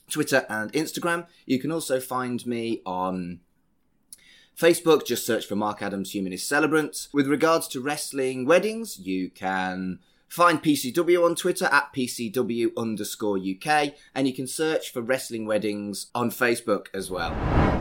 Twitter 0.08 0.46
and 0.48 0.72
Instagram. 0.72 1.26
You 1.46 1.58
can 1.58 1.70
also 1.70 2.00
find 2.00 2.44
me 2.46 2.80
on 2.86 3.40
Facebook, 4.58 5.06
just 5.06 5.26
search 5.26 5.46
for 5.46 5.56
Mark 5.56 5.82
Adams 5.82 6.14
Humanist 6.14 6.48
Celebrant. 6.48 7.08
With 7.12 7.26
regards 7.26 7.68
to 7.68 7.80
wrestling 7.80 8.44
weddings, 8.44 8.98
you 8.98 9.30
can 9.30 10.00
find 10.30 10.62
PCW 10.62 11.24
on 11.24 11.34
Twitter 11.34 11.66
at 11.66 11.92
PCW 11.92 12.68
underscore 12.76 13.36
UK, 13.36 13.94
and 14.14 14.26
you 14.28 14.32
can 14.32 14.46
search 14.46 14.92
for 14.92 15.02
wrestling 15.02 15.44
weddings 15.44 16.06
on 16.14 16.30
Facebook 16.30 16.86
as 16.94 17.10
well. 17.10 17.32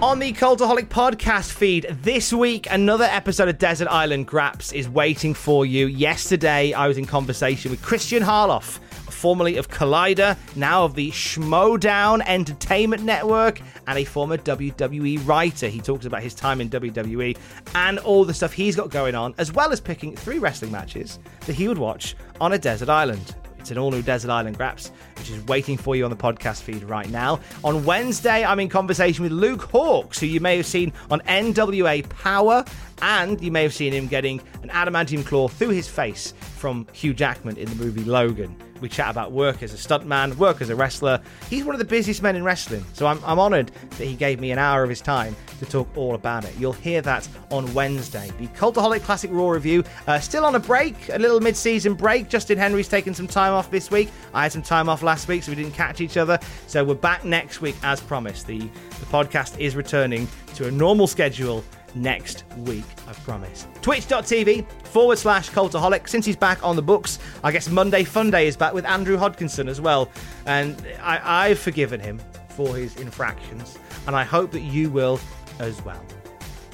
On 0.03 0.17
the 0.17 0.33
Cultaholic 0.33 0.87
podcast 0.87 1.51
feed 1.51 1.85
this 2.01 2.33
week, 2.33 2.67
another 2.71 3.05
episode 3.05 3.49
of 3.49 3.59
Desert 3.59 3.87
Island 3.89 4.27
Graps 4.27 4.73
is 4.73 4.89
waiting 4.89 5.33
for 5.33 5.65
you. 5.65 5.85
Yesterday, 5.85 6.73
I 6.73 6.87
was 6.87 6.97
in 6.97 7.05
conversation 7.05 7.69
with 7.69 7.83
Christian 7.83 8.23
Harloff 8.23 8.79
formerly 9.19 9.57
of 9.57 9.67
Collider, 9.67 10.37
now 10.55 10.85
of 10.85 10.95
the 10.95 11.11
Schmoedown 11.11 12.23
Entertainment 12.25 13.03
Network, 13.03 13.59
and 13.85 13.99
a 13.99 14.05
former 14.05 14.37
WWE 14.37 15.27
writer. 15.27 15.67
He 15.67 15.81
talks 15.81 16.05
about 16.05 16.23
his 16.23 16.33
time 16.33 16.61
in 16.61 16.69
WWE 16.69 17.37
and 17.75 17.99
all 17.99 18.23
the 18.23 18.33
stuff 18.33 18.53
he's 18.53 18.77
got 18.77 18.89
going 18.89 19.15
on, 19.15 19.35
as 19.37 19.51
well 19.51 19.73
as 19.73 19.81
picking 19.81 20.15
three 20.15 20.39
wrestling 20.39 20.71
matches 20.71 21.19
that 21.45 21.53
he 21.53 21.67
would 21.67 21.77
watch 21.77 22.15
on 22.39 22.53
a 22.53 22.57
desert 22.57 22.87
island. 22.87 23.35
It's 23.59 23.71
an 23.71 23.77
all 23.77 23.91
new 23.91 24.01
Desert 24.01 24.31
Island 24.31 24.57
Graps, 24.57 24.89
which 25.17 25.29
is 25.29 25.45
waiting 25.47 25.75
for 25.77 25.93
you 25.95 26.05
on 26.05 26.09
the 26.09 26.15
podcast 26.15 26.61
feed 26.61 26.81
right 26.83 27.09
now. 27.09 27.41
On 27.65 27.83
Wednesday, 27.83 28.45
I'm 28.45 28.59
in 28.61 28.69
conversation 28.69 29.21
with 29.21 29.33
Luke 29.33 29.59
Hawx, 29.59 30.17
who 30.17 30.27
you 30.27 30.39
may 30.39 30.55
have 30.55 30.65
seen 30.65 30.93
on 31.11 31.19
NWA 31.21 32.07
Power, 32.07 32.63
and 33.01 33.41
you 33.41 33.51
may 33.51 33.63
have 33.63 33.73
seen 33.73 33.93
him 33.93 34.07
getting 34.07 34.41
an 34.63 34.69
adamantium 34.69 35.25
claw 35.25 35.47
through 35.47 35.69
his 35.69 35.87
face 35.87 36.33
from 36.57 36.87
Hugh 36.93 37.13
Jackman 37.13 37.57
in 37.57 37.69
the 37.69 37.75
movie 37.75 38.03
Logan. 38.03 38.55
We 38.81 38.89
chat 38.89 39.09
about 39.09 39.31
work 39.31 39.61
as 39.61 39.73
a 39.73 39.77
stuntman, 39.77 40.35
work 40.37 40.61
as 40.61 40.69
a 40.69 40.75
wrestler. 40.75 41.21
He's 41.49 41.65
one 41.65 41.75
of 41.75 41.79
the 41.79 41.85
busiest 41.85 42.23
men 42.23 42.35
in 42.35 42.43
wrestling, 42.43 42.85
so 42.93 43.07
I'm, 43.07 43.21
I'm 43.25 43.39
honoured 43.39 43.71
that 43.97 44.05
he 44.05 44.15
gave 44.15 44.39
me 44.39 44.51
an 44.51 44.59
hour 44.59 44.83
of 44.83 44.89
his 44.89 45.01
time 45.01 45.35
to 45.59 45.65
talk 45.65 45.89
all 45.97 46.15
about 46.15 46.45
it. 46.45 46.53
You'll 46.57 46.73
hear 46.73 47.01
that 47.01 47.27
on 47.51 47.71
Wednesday. 47.73 48.31
The 48.39 48.47
Cultaholic 48.47 49.03
Classic 49.03 49.29
Raw 49.33 49.49
review, 49.49 49.83
uh, 50.07 50.19
still 50.19 50.45
on 50.45 50.55
a 50.55 50.59
break, 50.59 50.95
a 51.09 51.19
little 51.19 51.39
mid 51.39 51.57
season 51.57 51.93
break. 51.93 52.29
Justin 52.29 52.57
Henry's 52.57 52.87
taken 52.87 53.13
some 53.13 53.27
time 53.27 53.53
off 53.53 53.69
this 53.69 53.91
week. 53.91 54.09
I 54.33 54.43
had 54.43 54.51
some 54.51 54.61
time 54.61 54.87
off 54.87 55.03
last 55.03 55.27
week, 55.27 55.43
so 55.43 55.51
we 55.51 55.55
didn't 55.55 55.73
catch 55.73 56.01
each 56.01 56.17
other. 56.17 56.39
So 56.67 56.83
we're 56.83 56.95
back 56.95 57.25
next 57.25 57.61
week 57.61 57.75
as 57.83 57.99
promised. 57.99 58.47
The, 58.47 58.59
the 58.59 59.05
podcast 59.07 59.59
is 59.59 59.75
returning 59.75 60.27
to 60.55 60.67
a 60.67 60.71
normal 60.71 61.07
schedule 61.07 61.63
next 61.95 62.43
week, 62.59 62.85
I 63.07 63.13
promise. 63.13 63.67
Twitch.tv 63.81 64.69
forward 64.83 65.17
slash 65.17 65.49
Cultaholic. 65.49 66.07
Since 66.07 66.25
he's 66.25 66.35
back 66.35 66.63
on 66.63 66.75
the 66.75 66.81
books, 66.81 67.19
I 67.43 67.51
guess 67.51 67.69
Monday 67.69 68.03
Fun 68.03 68.31
Day 68.31 68.47
is 68.47 68.57
back 68.57 68.73
with 68.73 68.85
Andrew 68.85 69.17
Hodkinson 69.17 69.67
as 69.67 69.81
well. 69.81 70.09
And 70.45 70.75
I, 71.01 71.47
I've 71.47 71.59
forgiven 71.59 71.99
him 71.99 72.19
for 72.49 72.75
his 72.75 72.95
infractions, 72.97 73.77
and 74.07 74.15
I 74.15 74.23
hope 74.23 74.51
that 74.51 74.61
you 74.61 74.89
will 74.89 75.19
as 75.59 75.83
well. 75.83 76.03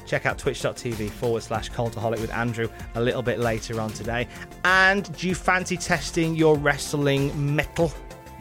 Check 0.05 0.25
out 0.25 0.37
twitch.tv 0.37 1.09
forward 1.09 1.41
slash 1.41 1.71
cultaholic 1.71 2.21
with 2.21 2.31
Andrew 2.31 2.69
a 2.93 3.01
little 3.01 3.23
bit 3.23 3.39
later 3.39 3.81
on 3.81 3.89
today. 3.89 4.27
And 4.63 5.11
do 5.17 5.27
you 5.27 5.35
fancy 5.35 5.77
testing 5.77 6.35
your 6.35 6.57
wrestling 6.57 7.55
mettle? 7.55 7.91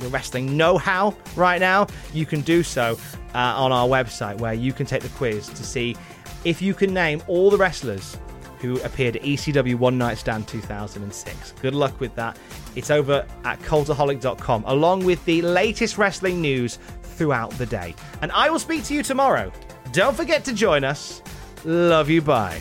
Your 0.01 0.11
wrestling 0.11 0.57
know 0.57 0.77
how 0.77 1.15
right 1.37 1.61
now? 1.61 1.87
You 2.13 2.27
can 2.27 2.43
do 2.43 2.63
so 2.63 2.99
uh, 3.35 3.39
on 3.39 3.73
our 3.73 3.87
website 3.89 4.39
where 4.39 4.53
you 4.53 4.73
can 4.73 4.87
take 4.87 5.03
the 5.03 5.09
quiz 5.11 5.49
to 5.49 5.65
see 5.65 5.97
if 6.45 6.61
you 6.63 6.75
can 6.75 6.93
name 6.93 7.23
all 7.27 7.51
the 7.51 7.57
wrestlers 7.57 8.19
who 8.59 8.81
appeared 8.81 9.17
at 9.17 9.23
ECW 9.23 9.75
One 9.77 9.99
Night 9.99 10.17
Stand 10.17 10.49
2006. 10.49 11.53
Good 11.61 11.75
luck 11.75 12.01
with 12.01 12.15
that. 12.15 12.39
It's 12.77 12.91
over 12.91 13.27
at 13.45 13.61
cultaholic.com, 13.61 14.65
along 14.67 15.05
with 15.05 15.23
the 15.27 15.43
latest 15.43 15.99
wrestling 15.99 16.41
news 16.41 16.79
throughout 17.03 17.51
the 17.53 17.67
day. 17.67 17.95
And 18.23 18.33
I 18.33 18.49
will 18.51 18.59
speak 18.59 18.85
to 18.85 18.95
you 18.95 19.03
tomorrow. 19.03 19.53
Don't 19.93 20.17
forget 20.17 20.45
to 20.47 20.55
join 20.55 20.83
us. 20.83 21.23
Love 21.65 22.09
you. 22.09 22.23
Bye. 22.23 22.61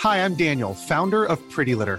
Hi, 0.00 0.22
I'm 0.22 0.34
Daniel, 0.34 0.74
founder 0.74 1.24
of 1.24 1.40
Pretty 1.48 1.74
Litter. 1.74 1.98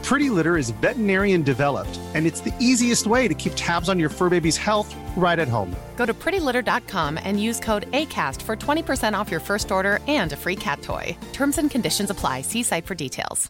Pretty 0.11 0.29
Litter 0.29 0.57
is 0.57 0.71
veterinarian 0.81 1.41
developed, 1.41 1.97
and 2.15 2.25
it's 2.25 2.41
the 2.41 2.53
easiest 2.59 3.07
way 3.07 3.29
to 3.29 3.33
keep 3.33 3.53
tabs 3.55 3.87
on 3.87 3.97
your 3.97 4.09
fur 4.09 4.29
baby's 4.29 4.57
health 4.57 4.93
right 5.15 5.39
at 5.39 5.47
home. 5.47 5.73
Go 5.95 6.05
to 6.05 6.13
prettylitter.com 6.13 7.17
and 7.23 7.41
use 7.41 7.61
code 7.61 7.89
ACAST 7.93 8.41
for 8.41 8.57
20% 8.57 9.13
off 9.17 9.31
your 9.31 9.39
first 9.39 9.71
order 9.71 9.99
and 10.09 10.33
a 10.33 10.35
free 10.35 10.57
cat 10.57 10.81
toy. 10.81 11.15
Terms 11.31 11.57
and 11.59 11.71
conditions 11.71 12.09
apply. 12.09 12.41
See 12.41 12.61
site 12.61 12.85
for 12.85 12.93
details. 12.93 13.49